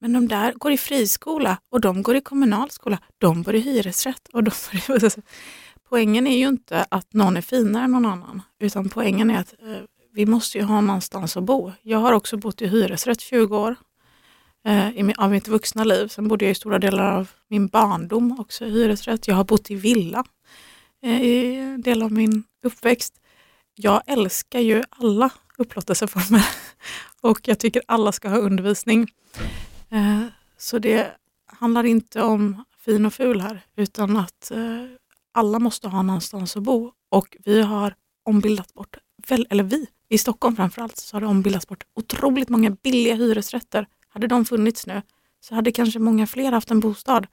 men 0.00 0.12
de 0.12 0.28
där 0.28 0.52
går 0.52 0.72
i 0.72 0.78
friskola 0.78 1.58
och 1.70 1.80
de 1.80 2.02
går 2.02 2.16
i 2.16 2.20
kommunal 2.20 2.70
skola, 2.70 2.98
de 3.18 3.42
bor 3.42 3.54
i 3.54 3.60
hyresrätt 3.60 4.28
och 4.32 4.44
de 4.44 4.50
bor 4.88 5.04
i... 5.04 5.10
Poängen 5.88 6.26
är 6.26 6.38
ju 6.38 6.48
inte 6.48 6.86
att 6.90 7.12
någon 7.12 7.36
är 7.36 7.40
finare 7.40 7.84
än 7.84 7.92
någon 7.92 8.06
annan, 8.06 8.42
utan 8.60 8.88
poängen 8.88 9.30
är 9.30 9.38
att 9.38 9.54
eh, 9.62 9.76
vi 10.12 10.26
måste 10.26 10.58
ju 10.58 10.64
ha 10.64 10.80
någonstans 10.80 11.36
att 11.36 11.44
bo. 11.44 11.72
Jag 11.82 11.98
har 11.98 12.12
också 12.12 12.36
bott 12.36 12.62
i 12.62 12.66
hyresrätt 12.66 13.20
20 13.20 13.58
år 13.58 13.76
eh, 14.66 14.88
i, 14.88 15.14
av 15.18 15.30
mitt 15.30 15.48
vuxna 15.48 15.84
liv. 15.84 16.08
Sen 16.08 16.28
bodde 16.28 16.44
jag 16.44 16.52
i 16.52 16.54
stora 16.54 16.78
delar 16.78 17.12
av 17.12 17.30
min 17.48 17.66
barndom 17.66 18.40
också 18.40 18.64
i 18.64 18.70
hyresrätt. 18.70 19.28
Jag 19.28 19.34
har 19.34 19.44
bott 19.44 19.70
i 19.70 19.74
villa 19.74 20.24
eh, 21.02 21.22
i 21.22 21.56
en 21.56 21.82
del 21.82 22.02
av 22.02 22.12
min 22.12 22.44
uppväxt. 22.64 23.14
Jag 23.74 24.02
älskar 24.06 24.60
ju 24.60 24.82
alla 24.90 25.30
upplåtelseformer 25.58 26.48
och 27.20 27.40
jag 27.48 27.58
tycker 27.58 27.82
alla 27.86 28.12
ska 28.12 28.28
ha 28.28 28.36
undervisning. 28.36 29.10
Eh, 29.90 30.24
så 30.58 30.78
det 30.78 31.10
handlar 31.46 31.84
inte 31.84 32.22
om 32.22 32.64
fin 32.78 33.06
och 33.06 33.14
ful 33.14 33.40
här, 33.40 33.60
utan 33.76 34.16
att 34.16 34.50
eh, 34.50 34.84
alla 35.32 35.58
måste 35.58 35.88
ha 35.88 36.02
någonstans 36.02 36.56
att 36.56 36.62
bo. 36.62 36.92
Och 37.10 37.36
vi 37.44 37.62
har 37.62 37.94
ombildat 38.24 38.74
bort, 38.74 38.96
väl, 39.28 39.46
eller 39.50 39.64
vi, 39.64 39.86
i 40.08 40.18
Stockholm 40.18 40.56
framförallt, 40.56 40.96
så 40.96 41.16
har 41.16 41.20
det 41.20 41.26
ombildats 41.26 41.68
bort 41.68 41.84
otroligt 41.94 42.48
många 42.48 42.70
billiga 42.70 43.14
hyresrätter. 43.14 43.86
Hade 44.12 44.26
de 44.26 44.44
funnits 44.44 44.86
nu 44.86 45.02
så 45.40 45.54
hade 45.54 45.72
kanske 45.72 45.98
många 45.98 46.26
fler 46.26 46.52
haft 46.52 46.70
en 46.70 46.80
bostad. 46.80 47.26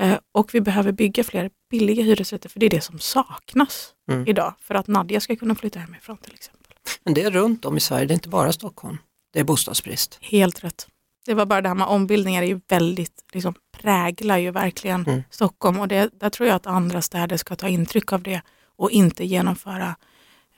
Eh, 0.00 0.18
och 0.32 0.54
vi 0.54 0.60
behöver 0.60 0.92
bygga 0.92 1.24
fler 1.24 1.50
billiga 1.70 2.02
hyresrätter, 2.04 2.48
för 2.48 2.60
det 2.60 2.66
är 2.66 2.70
det 2.70 2.80
som 2.80 2.98
saknas 2.98 3.90
Mm. 4.08 4.26
idag 4.28 4.54
för 4.60 4.74
att 4.74 4.86
Nadja 4.86 5.20
ska 5.20 5.36
kunna 5.36 5.54
flytta 5.54 5.78
hemifrån 5.78 6.16
till 6.16 6.34
exempel. 6.34 6.72
Men 7.04 7.14
det 7.14 7.22
är 7.22 7.30
runt 7.30 7.64
om 7.64 7.76
i 7.76 7.80
Sverige, 7.80 8.06
det 8.06 8.12
är 8.12 8.14
inte 8.14 8.28
bara 8.28 8.52
Stockholm. 8.52 8.98
Det 9.32 9.40
är 9.40 9.44
bostadsbrist. 9.44 10.18
Helt 10.20 10.64
rätt. 10.64 10.86
Det 11.26 11.34
var 11.34 11.46
bara 11.46 11.60
det 11.60 11.68
här 11.68 11.74
med 11.74 11.86
ombildningar 11.86 12.42
är 12.42 12.46
ju 12.46 12.60
väldigt, 12.68 13.24
liksom, 13.32 13.54
präglar 13.76 14.38
ju 14.38 14.50
verkligen 14.50 15.04
Mm. 15.06 15.22
Stockholm 15.30 15.80
och 15.80 15.88
det, 15.88 16.10
där 16.20 16.30
tror 16.30 16.48
jag 16.48 16.56
att 16.56 16.66
andra 16.66 17.02
städer 17.02 17.36
ska 17.36 17.56
ta 17.56 17.68
intryck 17.68 18.12
av 18.12 18.22
det 18.22 18.42
och 18.76 18.90
inte 18.90 19.24
genomföra, 19.24 19.96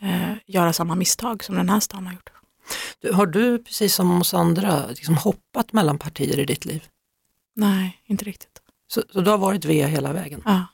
eh, 0.01 0.33
göra 0.47 0.73
samma 0.73 0.95
misstag 0.95 1.45
som 1.45 1.55
den 1.55 1.69
här 1.69 1.81
stan 1.81 2.07
har 2.07 2.13
gjort. 2.15 2.31
Du, 3.01 3.13
har 3.13 3.27
du, 3.27 3.59
precis 3.59 3.95
som 3.95 4.21
oss 4.21 4.35
andra, 4.35 4.87
liksom 4.87 5.17
hoppat 5.17 5.73
mellan 5.73 5.99
partier 5.99 6.39
i 6.39 6.45
ditt 6.45 6.65
liv? 6.65 6.89
Nej, 7.55 8.03
inte 8.07 8.25
riktigt. 8.25 8.61
Så, 8.89 9.03
så 9.13 9.21
du 9.21 9.31
har 9.31 9.39
varit 9.39 9.65
V 9.65 9.87
hela 9.87 10.13
vägen? 10.13 10.43
Ja, 10.45 10.67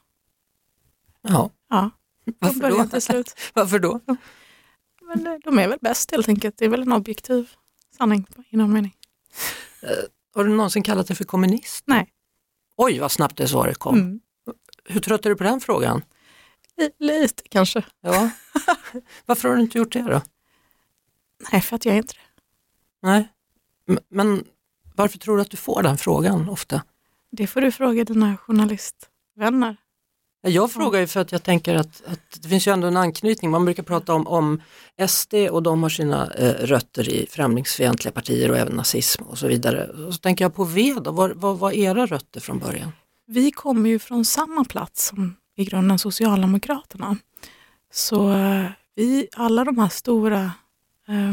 Ja. 1.23 1.51
ja. 1.71 1.91
Varför 2.39 2.71
då? 2.71 2.85
till 2.87 3.03
slut. 3.03 3.35
Varför 3.55 3.79
då? 3.79 4.01
Men 5.03 5.27
eh, 5.27 5.35
de 5.45 5.59
är 5.59 5.69
väl 5.69 5.79
bäst 5.81 6.11
helt 6.11 6.29
enkelt. 6.29 6.59
Det 6.59 6.65
är 6.65 6.69
väl 6.69 6.83
en 6.83 6.93
objektiv 6.93 7.51
sanning 7.99 8.27
i 8.51 8.57
någon 8.57 8.73
mening. 8.73 8.97
Har 10.35 10.45
du 10.45 10.51
någonsin 10.51 10.83
kallat 10.83 11.07
dig 11.07 11.17
för 11.17 11.25
kommunist? 11.25 11.85
Nej. 11.87 12.13
Oj, 12.77 12.99
vad 12.99 13.13
snabbt 13.13 13.37
det 13.37 13.49
svaret 13.49 13.79
kom. 13.79 13.95
Mm. 13.95 14.21
Hur 14.85 15.01
trött 15.01 15.27
är 15.27 15.31
du 15.31 15.37
på 15.37 15.45
den 15.45 15.61
frågan? 15.61 16.05
Li- 16.77 16.91
Lite 16.99 17.43
kanske. 17.49 17.85
Ja. 18.01 18.31
Varför 19.27 19.49
har 19.49 19.57
du 19.57 19.63
inte 19.63 19.79
gjort 19.79 19.93
det 19.93 20.03
då? 20.03 20.21
Nej, 21.53 21.61
för 21.61 21.77
att 21.77 21.85
jag 21.85 21.95
är 21.95 21.99
inte 21.99 22.15
det. 22.15 22.43
Nej. 23.09 23.29
Men 24.09 24.45
varför 24.95 25.19
tror 25.19 25.37
du 25.37 25.43
att 25.43 25.51
du 25.51 25.57
får 25.57 25.83
den 25.83 25.99
frågan 25.99 26.49
ofta? 26.49 26.83
Det 27.31 27.47
får 27.47 27.61
du 27.61 27.73
fråga 27.73 28.05
dina 28.05 28.37
journalistvänner. 28.37 29.77
Jag 30.47 30.73
frågar 30.73 31.01
ju 31.01 31.07
för 31.07 31.21
att 31.21 31.33
jag 31.33 31.43
tänker 31.43 31.75
att, 31.75 32.03
att 32.07 32.43
det 32.43 32.49
finns 32.49 32.67
ju 32.67 32.73
ändå 32.73 32.87
en 32.87 32.97
anknytning. 32.97 33.51
Man 33.51 33.65
brukar 33.65 33.83
prata 33.83 34.15
om, 34.15 34.27
om 34.27 34.63
SD 35.09 35.35
och 35.35 35.63
de 35.63 35.83
har 35.83 35.91
sina 35.91 36.33
eh, 36.33 36.67
rötter 36.67 37.09
i 37.09 37.27
främlingsfientliga 37.31 38.13
partier 38.13 38.51
och 38.51 38.59
även 38.59 38.77
nazism 38.77 39.23
och 39.23 39.39
så 39.39 39.49
vidare. 39.49 39.87
Och 39.87 40.15
så 40.15 40.19
tänker 40.19 40.45
jag 40.45 40.55
på 40.55 40.65
V 40.65 40.95
då, 41.05 41.11
vad, 41.11 41.33
vad 41.37 41.59
var 41.59 41.73
era 41.73 42.07
rötter 42.07 42.41
från 42.41 42.59
början? 42.59 42.93
Vi 43.27 43.51
kommer 43.51 43.91
ju 43.91 43.99
från 43.99 44.25
samma 44.25 44.65
plats 44.65 45.07
som 45.07 45.37
i 45.57 45.65
grunden 45.65 45.99
Socialdemokraterna. 45.99 47.17
Så 47.93 48.33
eh, 48.33 48.67
vi, 48.95 49.29
alla 49.37 49.65
de 49.65 49.79
här 49.79 49.89
stora, 49.89 50.53
eh, 51.13 51.33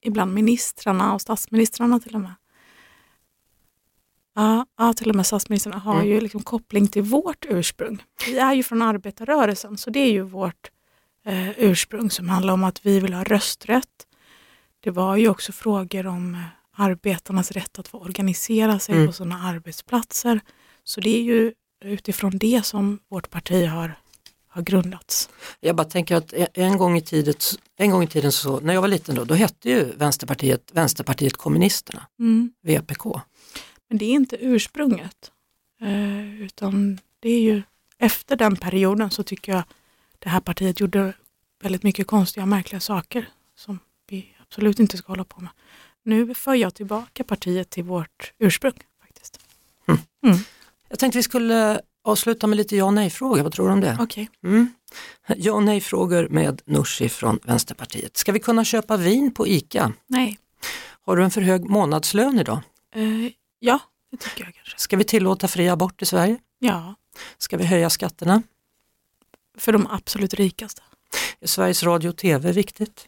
ibland 0.00 0.34
ministrarna 0.34 1.14
och 1.14 1.20
statsministrarna 1.20 2.00
till 2.00 2.14
och 2.14 2.20
med, 2.20 2.34
Ja, 4.34 4.66
ja, 4.78 4.92
till 4.92 5.10
och 5.10 5.16
med 5.16 5.26
statsministrarna 5.26 5.78
har 5.78 5.94
Mm. 5.94 6.06
ju 6.08 6.20
liksom 6.20 6.42
koppling 6.42 6.86
till 6.88 7.02
vårt 7.02 7.44
ursprung. 7.48 8.02
Vi 8.26 8.38
är 8.38 8.52
ju 8.54 8.62
från 8.62 8.82
arbetarrörelsen, 8.82 9.76
så 9.76 9.90
det 9.90 9.98
är 10.00 10.12
ju 10.12 10.22
vårt 10.22 10.70
eh, 11.24 11.50
ursprung 11.58 12.10
som 12.10 12.28
handlar 12.28 12.54
om 12.54 12.64
att 12.64 12.86
vi 12.86 13.00
vill 13.00 13.12
ha 13.14 13.24
rösträtt. 13.24 14.06
Det 14.80 14.90
var 14.90 15.16
ju 15.16 15.28
också 15.28 15.52
frågor 15.52 16.06
om 16.06 16.34
eh, 16.34 16.40
arbetarnas 16.72 17.50
rätt 17.52 17.78
att 17.78 17.88
få 17.88 17.98
organisera 17.98 18.78
sig 18.78 18.94
Mm. 18.94 19.06
på 19.06 19.12
sina 19.12 19.42
arbetsplatser. 19.48 20.40
Så 20.84 21.00
det 21.00 21.10
är 21.18 21.22
ju 21.22 21.52
utifrån 21.84 22.38
det 22.38 22.66
som 22.66 22.98
vårt 23.08 23.30
parti 23.30 23.66
har, 23.68 23.94
har 24.52 24.62
grundats. 24.62 25.28
Jag 25.60 25.76
bara 25.76 25.84
tänker 25.84 26.16
att 26.16 26.32
en- 26.54 26.78
gång 26.78 26.96
i 26.96 27.00
tiden, 27.00 27.34
en 27.76 27.90
gång 27.90 28.02
i 28.02 28.06
tiden 28.06 28.32
så, 28.32 28.60
när 28.60 28.74
jag 28.74 28.80
var 28.80 28.88
liten 28.88 29.14
då, 29.14 29.24
då 29.24 29.34
hette 29.34 29.70
ju 29.70 29.84
Vänsterpartiet 29.96 30.70
Vänsterpartiet 30.74 31.36
Kommunisterna, 31.36 32.06
VPK. 32.62 33.20
Men 33.88 33.98
det 33.98 34.04
är 34.04 34.10
inte 34.10 34.36
ursprunget. 34.40 35.30
Eh, 35.82 36.42
utan 36.42 36.98
det 37.20 37.28
är 37.30 37.40
ju 37.40 37.62
efter 37.98 38.36
den 38.36 38.56
perioden 38.56 39.10
så 39.10 39.22
tycker 39.22 39.52
jag 39.52 39.62
det 40.18 40.28
här 40.28 40.40
partiet 40.40 40.80
gjorde 40.80 41.12
väldigt 41.62 41.82
mycket 41.82 42.06
konstiga 42.06 42.44
och 42.44 42.48
märkliga 42.48 42.80
saker 42.80 43.28
som 43.56 43.78
vi 44.08 44.34
absolut 44.42 44.78
inte 44.80 44.96
ska 44.96 45.12
hålla 45.12 45.24
på 45.24 45.40
med. 45.40 45.50
Nu 46.04 46.34
för 46.34 46.54
jag 46.54 46.74
tillbaka 46.74 47.24
partiet 47.24 47.70
till 47.70 47.84
vårt 47.84 48.32
ursprung 48.38 48.72
faktiskt. 49.00 49.40
Jag 50.88 50.98
tänkte 50.98 51.18
vi 51.18 51.22
skulle 51.22 51.80
avsluta 52.04 52.46
med 52.46 52.56
lite 52.56 52.76
ja 52.76 52.84
och 52.84 52.94
nej-frågor, 52.94 53.42
vad 53.42 53.52
tror 53.52 53.66
du 53.66 53.72
om 53.72 53.80
det? 53.80 53.96
Okej. 54.00 54.30
Mm. 54.44 54.72
Ja 55.36 55.52
och 55.52 55.62
nej-frågor 55.62 56.28
med 56.28 56.62
Nooshi 56.64 57.08
från 57.08 57.38
Vänsterpartiet. 57.44 58.16
Ska 58.16 58.32
vi 58.32 58.40
kunna 58.40 58.64
köpa 58.64 58.96
vin 58.96 59.34
på 59.34 59.46
ICA? 59.46 59.92
Nej. 60.06 60.38
Har 61.04 61.16
du 61.16 61.24
en 61.24 61.30
för 61.30 61.40
hög 61.40 61.64
månadslön 61.70 62.38
idag? 62.38 62.60
Eh, 62.94 63.32
ja, 63.58 63.78
det 64.10 64.16
tycker 64.16 64.44
jag 64.44 64.54
kanske. 64.54 64.78
Ska 64.78 64.96
vi 64.96 65.04
tillåta 65.04 65.48
fri 65.48 65.68
abort 65.68 66.02
i 66.02 66.06
Sverige? 66.06 66.38
Ja, 66.58 66.94
Ska 67.38 67.56
vi 67.56 67.64
höja 67.64 67.90
skatterna? 67.90 68.42
för 69.58 69.72
de 69.72 69.86
absolut 69.90 70.34
rikaste. 70.34 70.82
Är 71.40 71.46
Sveriges 71.46 71.82
Radio 71.82 72.08
och 72.08 72.16
TV 72.16 72.52
viktigt? 72.52 73.06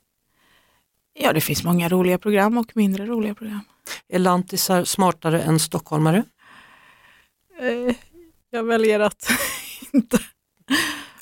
Ja, 1.14 1.33
det 1.33 1.40
finns 1.40 1.64
många 1.64 1.88
roliga 1.88 2.18
program 2.18 2.59
och 2.59 2.76
mindre 2.76 3.07
roliga 3.07 3.35
program. 3.35 3.61
Är 4.09 4.18
lantisar 4.18 4.85
smartare 4.85 5.42
än 5.42 5.59
stockholmare? 5.61 6.24
Eh, 7.61 7.94
jag 8.55 8.64
väljer 8.64 9.01
att 9.01 9.31
inte 9.93 10.19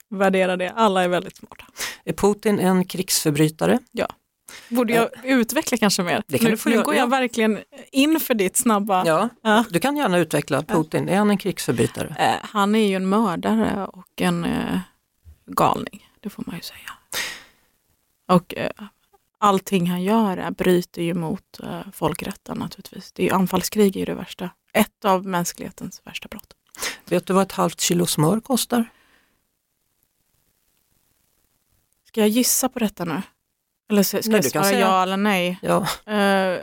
värdera 0.08 0.56
det. 0.56 0.70
Alla 0.70 1.04
är 1.04 1.08
väldigt 1.08 1.36
smarta. 1.36 1.64
Är 2.04 2.12
Putin 2.12 2.58
en 2.58 2.84
krigsförbrytare? 2.84 3.78
Borde 4.68 4.92
jag 4.92 5.08
utveckla 5.24 5.76
kanske 5.76 6.02
mer? 6.02 6.22
Det 6.26 6.38
kan 6.38 6.50
nu 6.50 6.56
du 6.64 6.70
nu 6.70 6.82
går 6.82 6.94
jag 6.94 7.02
ja. 7.02 7.06
verkligen 7.06 7.58
in 7.92 8.20
för 8.20 8.34
ditt 8.34 8.56
snabba. 8.56 9.06
Ja, 9.06 9.28
Ja. 9.42 9.64
du 9.70 9.80
kan 9.80 9.96
gärna 9.96 10.18
utveckla 10.18 10.62
Putin. 10.62 11.08
Är 11.08 11.16
han 11.16 11.30
en 11.30 11.38
krigsförbrytare? 11.38 12.16
Eh, 12.18 12.48
han 12.48 12.74
är 12.74 12.88
ju 12.88 12.96
en 12.96 13.08
mördare 13.08 13.86
och 13.86 14.20
en 14.20 14.44
eh, 14.44 14.78
galning, 15.46 16.08
det 16.20 16.28
får 16.28 16.44
man 16.46 16.56
ju 16.56 16.62
säga. 16.62 16.92
Och 18.28 18.54
eh, 18.56 18.70
allting 19.38 19.90
han 19.90 20.02
gör 20.02 20.36
är, 20.36 20.50
bryter 20.50 21.02
ju 21.02 21.14
mot 21.14 21.60
eh, 21.62 21.80
folkrätten 21.92 22.58
naturligtvis. 22.58 23.12
Det 23.12 23.28
är 23.28 23.34
anfallskrig 23.34 23.96
är 23.96 24.00
ju 24.00 24.06
det 24.06 24.14
värsta. 24.14 24.50
Ett 24.72 25.04
av 25.04 25.26
mänsklighetens 25.26 26.02
värsta 26.04 26.28
brott. 26.28 26.54
Vet 27.12 27.26
du 27.26 27.32
vad 27.32 27.42
ett 27.42 27.52
halvt 27.52 27.80
kilo 27.80 28.06
smör 28.06 28.40
kostar? 28.40 28.84
Ska 32.04 32.20
jag 32.20 32.28
gissa 32.28 32.68
på 32.68 32.78
detta 32.78 33.04
nu? 33.04 33.22
Eller 33.90 34.02
ska 34.02 34.16
Nej, 34.24 34.40
jag 34.42 34.44
svara 34.44 34.64
säga- 34.64 34.80
ja 34.80 35.02
eller 35.02 35.16
nej? 35.16 35.58
Ja, 35.62 35.80
Eh, 36.12 36.60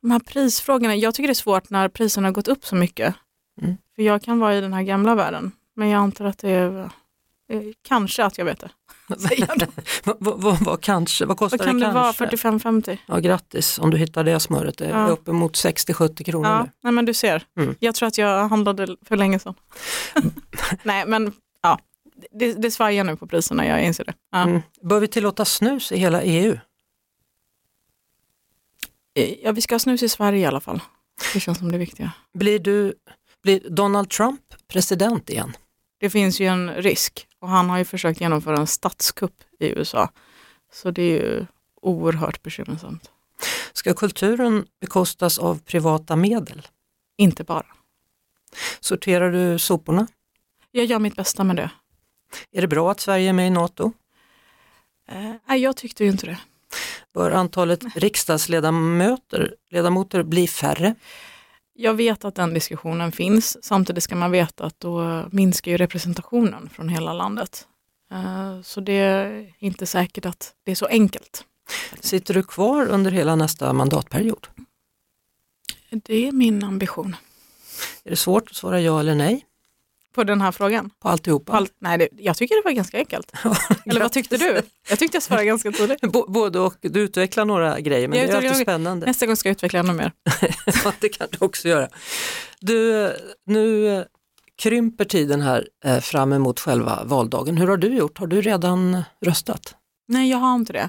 de 0.00 0.10
här 0.10 0.18
prisfrågorna, 0.20 0.96
jag 0.96 1.14
tycker 1.14 1.28
det 1.28 1.32
är 1.32 1.34
svårt 1.34 1.70
när 1.70 1.88
priserna 1.88 2.28
har 2.28 2.32
gått 2.32 2.48
upp 2.48 2.64
så 2.66 2.74
mycket. 2.76 3.14
Mm. 3.62 3.76
För 3.94 4.02
jag 4.02 4.22
kan 4.22 4.38
vara 4.38 4.54
i 4.54 4.60
den 4.60 4.72
här 4.72 4.82
gamla 4.82 5.14
världen, 5.14 5.52
men 5.74 5.88
jag 5.88 5.98
antar 5.98 6.24
att 6.24 6.38
det 6.38 6.50
är 6.50 6.90
eh, 7.48 7.62
kanske 7.82 8.24
att 8.24 8.38
jag 8.38 8.44
vet 8.44 8.60
det. 8.60 8.70
Säger 9.18 9.46
jag 9.48 9.58
då. 9.58 9.66
vad, 10.04 10.16
vad, 10.20 10.40
vad, 10.42 10.58
vad 10.64 10.80
kanske? 10.80 11.24
Vad 11.24 11.36
kostar 11.36 11.58
Vad 11.58 11.66
kan 11.66 11.80
det 11.80 11.86
det 11.86 11.92
vara? 11.92 12.12
kanske? 12.12 12.48
45-50? 12.48 12.98
Ja, 13.06 13.18
grattis 13.18 13.78
om 13.78 13.90
du 13.90 13.96
hittar 13.98 14.24
det 14.24 14.40
smöret. 14.40 14.78
Det 14.78 14.84
är 14.86 14.90
Ja. 14.90 15.08
uppemot 15.08 15.52
60-70 15.56 16.24
kronor 16.24 16.48
Ja, 16.50 16.62
nu. 16.62 16.70
nej 16.82 16.92
men 16.92 17.04
du 17.04 17.14
ser. 17.14 17.42
Mm. 17.58 17.74
Jag 17.80 17.94
tror 17.94 18.06
att 18.06 18.18
jag 18.18 18.48
handlade 18.48 18.96
för 19.04 19.16
länge 19.16 19.38
sedan. 19.38 19.54
nej 20.82 21.06
men 21.06 21.32
det, 22.32 22.52
det 22.52 22.70
svajar 22.70 23.04
nu 23.04 23.16
på 23.16 23.26
priserna, 23.26 23.66
jag 23.66 23.84
inser 23.84 24.04
det. 24.04 24.14
Ja. 24.32 24.42
Mm. 24.42 24.60
Bör 24.82 25.00
vi 25.00 25.08
tillåta 25.08 25.44
snus 25.44 25.92
i 25.92 25.96
hela 25.98 26.22
EU? 26.22 26.58
Eh, 29.14 29.34
ja, 29.42 29.52
vi 29.52 29.60
ska 29.60 29.74
ha 29.74 29.78
snus 29.78 30.02
i 30.02 30.08
Sverige 30.08 30.40
i 30.40 30.46
alla 30.46 30.60
fall. 30.60 30.80
Det 31.34 31.40
känns 31.40 31.58
som 31.58 31.72
det 31.72 31.78
viktiga. 31.78 32.12
Blir, 32.34 32.58
du, 32.58 32.94
blir 33.42 33.60
Donald 33.70 34.10
Trump 34.10 34.40
president 34.72 35.30
igen? 35.30 35.56
Det 35.98 36.10
finns 36.10 36.40
ju 36.40 36.46
en 36.46 36.74
risk 36.74 37.26
och 37.38 37.48
han 37.48 37.70
har 37.70 37.78
ju 37.78 37.84
försökt 37.84 38.20
genomföra 38.20 38.56
en 38.56 38.66
statskupp 38.66 39.34
i 39.60 39.68
USA. 39.68 40.10
Så 40.72 40.90
det 40.90 41.02
är 41.02 41.22
ju 41.22 41.46
oerhört 41.82 42.42
bekymmersamt. 42.42 43.10
Ska 43.72 43.94
kulturen 43.94 44.66
bekostas 44.80 45.38
av 45.38 45.60
privata 45.62 46.16
medel? 46.16 46.66
Inte 47.16 47.44
bara. 47.44 47.66
Sorterar 48.80 49.32
du 49.32 49.58
soporna? 49.58 50.06
Jag 50.70 50.84
gör 50.84 50.98
mitt 50.98 51.16
bästa 51.16 51.44
med 51.44 51.56
det. 51.56 51.70
Är 52.52 52.60
det 52.60 52.68
bra 52.68 52.90
att 52.90 53.00
Sverige 53.00 53.28
är 53.28 53.32
med 53.32 53.46
i 53.46 53.50
NATO? 53.50 53.92
Eh, 55.08 55.34
nej, 55.46 55.60
jag 55.60 55.76
tyckte 55.76 56.04
ju 56.04 56.10
inte 56.10 56.26
det. 56.26 56.38
Bör 57.14 57.30
antalet 57.30 57.96
riksdagsledamöter 57.96 59.54
ledamoter 59.70 60.22
bli 60.22 60.48
färre? 60.48 60.94
Jag 61.80 61.94
vet 61.94 62.24
att 62.24 62.34
den 62.34 62.54
diskussionen 62.54 63.12
finns. 63.12 63.64
Samtidigt 63.64 64.02
ska 64.04 64.16
man 64.16 64.30
veta 64.30 64.64
att 64.64 64.80
då 64.80 65.24
minskar 65.32 65.70
ju 65.72 65.76
representationen 65.76 66.68
från 66.68 66.88
hela 66.88 67.12
landet. 67.12 67.66
Eh, 68.12 68.62
Så 68.62 68.80
det 68.80 68.92
är 68.92 69.54
inte 69.58 69.86
säkert 69.86 70.26
att 70.26 70.54
det 70.64 70.70
är 70.70 70.74
så 70.74 70.86
enkelt. 70.86 71.44
Sitter 72.00 72.34
du 72.34 72.42
kvar 72.42 72.86
under 72.86 73.10
hela 73.10 73.36
nästa 73.36 73.72
mandatperiod? 73.72 74.46
Det 75.90 76.28
är 76.28 76.32
min 76.32 76.64
ambition. 76.64 77.16
Är 78.04 78.10
det 78.10 78.16
svårt 78.16 78.50
att 78.50 78.56
svara 78.56 78.80
ja 78.80 79.00
eller 79.00 79.14
nej 79.14 79.44
På 80.18 80.24
den 80.24 80.40
här 80.40 80.52
frågan? 80.52 80.90
på 80.98 81.08
alltihopa? 81.08 81.52
Allt, 81.52 81.72
nej, 81.78 81.98
det, 81.98 82.08
jag 82.16 82.36
tycker 82.36 82.54
det 82.54 82.62
var 82.64 82.72
ganska 82.72 82.98
enkelt. 82.98 83.32
Eller 83.86 84.00
vad 84.00 84.12
tyckte 84.12 84.36
du? 84.36 84.62
Jag 84.88 84.98
tyckte 84.98 85.16
jag 85.16 85.22
svarade 85.22 85.44
ganska 85.46 85.72
tydligt. 85.72 86.00
B- 86.00 86.22
Både 86.28 86.58
och, 86.58 86.74
du 86.80 87.00
utvecklar 87.00 87.44
några 87.44 87.80
grejer 87.80 88.08
men 88.08 88.18
Jag 88.18 88.28
det 88.28 88.32
är 88.32 88.36
alltid 88.36 88.56
spännande. 88.62 89.06
Nästa 89.06 89.26
gång 89.26 89.36
ska 89.36 89.48
jag 89.48 89.52
utveckla 89.52 89.78
ännu 89.78 89.92
mer. 89.92 90.12
Ja, 90.84 90.92
det 91.00 91.08
kan 91.08 91.28
du 91.30 91.44
också 91.44 91.68
göra. 91.68 91.88
Du, 92.60 93.10
nu 93.46 94.04
krymper 94.62 95.04
tiden 95.04 95.40
här 95.40 95.68
eh, 95.84 96.00
fram 96.00 96.32
emot 96.32 96.60
själva 96.60 97.02
valdagen. 97.04 97.56
Hur 97.56 97.66
har 97.68 97.76
du 97.76 97.88
gjort? 97.96 98.18
Har 98.18 98.26
du 98.26 98.40
redan 98.42 99.02
röstat? 99.24 99.74
Nej, 100.08 100.30
jag 100.30 100.38
har 100.38 100.54
inte 100.54 100.72
det. 100.72 100.88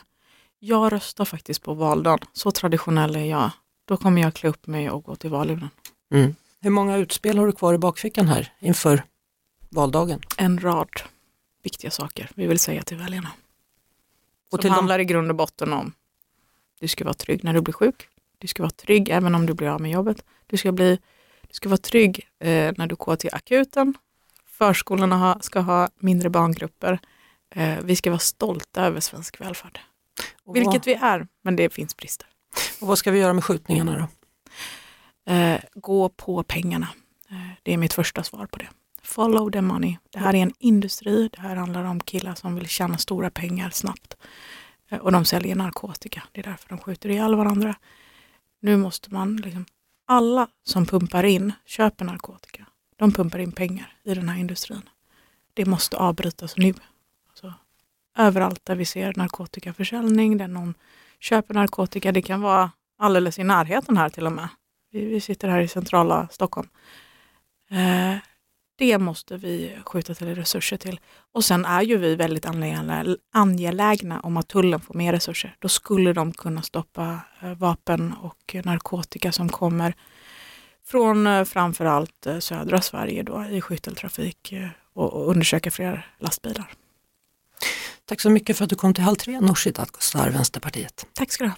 Jag 0.59 0.93
röstar 0.93 1.25
faktiskt 1.25 1.63
på 1.63 1.73
valdagen. 1.73 2.19
Så 2.33 2.51
traditionell 2.51 3.15
är 3.15 3.25
jag. 3.25 3.49
Då 3.87 3.97
kommer 3.97 4.21
jag 4.21 4.33
klä 4.33 4.49
upp 4.49 4.67
mig 4.67 4.89
och 4.89 5.03
gå 5.03 5.15
till 5.15 5.29
valurnan. 5.29 5.69
Mm. 6.13 6.35
Hur 6.61 6.69
många 6.69 6.97
utspel 6.97 7.37
har 7.37 7.45
du 7.45 7.51
kvar 7.51 7.73
i 7.73 7.77
bakfickan 7.77 8.27
här 8.27 8.53
inför 8.59 9.03
valdagen? 9.69 10.21
En 10.37 10.59
rad 10.59 10.89
viktiga 11.63 11.91
saker 11.91 12.29
vi 12.35 12.47
vill 12.47 12.59
säga 12.59 12.83
till 12.83 12.97
väljarna. 12.97 13.29
Och 14.45 14.49
Som 14.49 14.59
till 14.59 14.69
de- 14.69 14.75
handlar 14.75 14.99
i 14.99 15.05
grund 15.05 15.29
och 15.29 15.35
botten 15.35 15.73
om 15.73 15.93
du 16.79 16.87
ska 16.87 17.03
vara 17.03 17.13
trygg 17.13 17.43
när 17.43 17.53
du 17.53 17.61
blir 17.61 17.73
sjuk. 17.73 18.07
Du 18.37 18.47
ska 18.47 18.63
vara 18.63 18.71
trygg 18.71 19.09
även 19.09 19.35
om 19.35 19.45
du 19.45 19.53
blir 19.53 19.67
av 19.67 19.81
med 19.81 19.91
jobbet. 19.91 20.23
Du 20.47 20.57
ska, 20.57 20.71
bli, 20.71 20.99
du 21.47 21.53
ska 21.53 21.69
vara 21.69 21.77
trygg 21.77 22.27
eh, 22.39 22.73
när 22.77 22.87
du 22.87 22.95
går 22.95 23.15
till 23.15 23.29
akuten. 23.33 23.93
Förskolorna 24.45 25.17
ha, 25.17 25.39
ska 25.39 25.59
ha 25.59 25.89
mindre 25.99 26.29
barngrupper. 26.29 26.99
Eh, 27.55 27.77
vi 27.83 27.95
ska 27.95 28.09
vara 28.09 28.19
stolta 28.19 28.85
över 28.85 28.99
svensk 28.99 29.41
välfärd. 29.41 29.79
Och 30.43 30.55
Vilket 30.55 30.73
vad, 30.73 30.85
vi 30.85 30.93
är, 30.93 31.27
men 31.41 31.55
det 31.55 31.73
finns 31.73 31.97
brister. 31.97 32.27
och 32.81 32.87
vad 32.87 32.97
ska 32.97 33.11
vi 33.11 33.19
göra 33.19 33.33
med 33.33 33.43
skjutningarna 33.43 33.97
då? 35.25 35.33
Eh, 35.33 35.59
gå 35.73 36.09
på 36.09 36.43
pengarna. 36.43 36.87
Eh, 37.29 37.35
det 37.63 37.73
är 37.73 37.77
mitt 37.77 37.93
första 37.93 38.23
svar 38.23 38.45
på 38.45 38.57
det. 38.59 38.67
Follow 39.01 39.51
the 39.51 39.61
money. 39.61 39.97
Det 40.09 40.19
här 40.19 40.35
är 40.35 40.39
en 40.39 40.53
industri. 40.59 41.29
Det 41.33 41.41
här 41.41 41.55
handlar 41.55 41.83
om 41.83 41.99
killar 41.99 42.35
som 42.35 42.55
vill 42.55 42.67
tjäna 42.67 42.97
stora 42.97 43.29
pengar 43.29 43.69
snabbt. 43.69 44.17
Eh, 44.89 44.99
och 44.99 45.11
de 45.11 45.25
säljer 45.25 45.55
narkotika. 45.55 46.23
Det 46.31 46.39
är 46.39 46.43
därför 46.43 46.69
de 46.69 46.77
skjuter 46.77 47.09
ihjäl 47.09 47.35
varandra. 47.35 47.75
Nu 48.59 48.77
måste 48.77 49.13
man, 49.13 49.35
liksom, 49.35 49.65
alla 50.07 50.47
som 50.63 50.85
pumpar 50.85 51.23
in, 51.23 51.53
köper 51.65 52.05
narkotika. 52.05 52.65
De 52.95 53.11
pumpar 53.11 53.39
in 53.39 53.51
pengar 53.51 53.93
i 54.03 54.13
den 54.13 54.29
här 54.29 54.39
industrin. 54.39 54.89
Det 55.53 55.65
måste 55.65 55.97
avbrytas 55.97 56.57
nu. 56.57 56.73
Alltså, 57.29 57.53
överallt 58.17 58.65
där 58.65 58.75
vi 58.75 58.85
ser 58.85 59.13
narkotikaförsäljning, 59.15 60.37
där 60.37 60.47
någon 60.47 60.73
köper 61.19 61.53
narkotika, 61.53 62.11
det 62.11 62.21
kan 62.21 62.41
vara 62.41 62.71
alldeles 62.97 63.39
i 63.39 63.43
närheten 63.43 63.97
här 63.97 64.09
till 64.09 64.25
och 64.25 64.31
med. 64.31 64.47
Vi, 64.91 65.05
vi 65.05 65.21
sitter 65.21 65.47
här 65.47 65.61
i 65.61 65.67
centrala 65.67 66.27
Stockholm. 66.31 66.69
Eh, 67.69 68.17
det 68.79 68.97
måste 68.97 69.37
vi 69.37 69.75
skjuta 69.85 70.13
till 70.13 70.35
resurser 70.35 70.77
till. 70.77 70.99
Och 71.33 71.45
sen 71.45 71.65
är 71.65 71.81
ju 71.81 71.97
vi 71.97 72.15
väldigt 72.15 72.45
angelägna, 73.31 74.19
om 74.19 74.37
att 74.37 74.47
tullen 74.47 74.79
får 74.79 74.93
mer 74.93 75.13
resurser. 75.13 75.55
Då 75.59 75.67
skulle 75.67 76.13
de 76.13 76.33
kunna 76.33 76.61
stoppa 76.61 77.19
eh, 77.41 77.53
vapen 77.53 78.13
och 78.21 78.55
narkotika 78.63 79.31
som 79.31 79.49
kommer 79.49 79.93
från 80.85 81.27
eh, 81.27 81.43
framförallt 81.43 82.25
eh, 82.25 82.39
södra 82.39 82.81
Sverige 82.81 83.23
då, 83.23 83.45
i 83.51 83.61
skytteltrafik 83.61 84.53
och, 84.93 85.13
och 85.13 85.29
undersöka 85.29 85.71
fler 85.71 86.07
lastbilar. 86.19 86.73
Tack 88.05 88.21
så 88.21 88.29
mycket 88.29 88.57
för 88.57 88.63
att 88.63 88.69
du 88.69 88.75
kom 88.75 88.93
till 88.93 89.03
Halv 89.03 89.15
tre, 89.15 89.39
Nooshi 89.39 89.71
Dadgostar, 89.71 90.29
Vänsterpartiet. 90.29 91.05
Tack 91.13 91.31
ska 91.31 91.43
du 91.43 91.49
ha. 91.49 91.57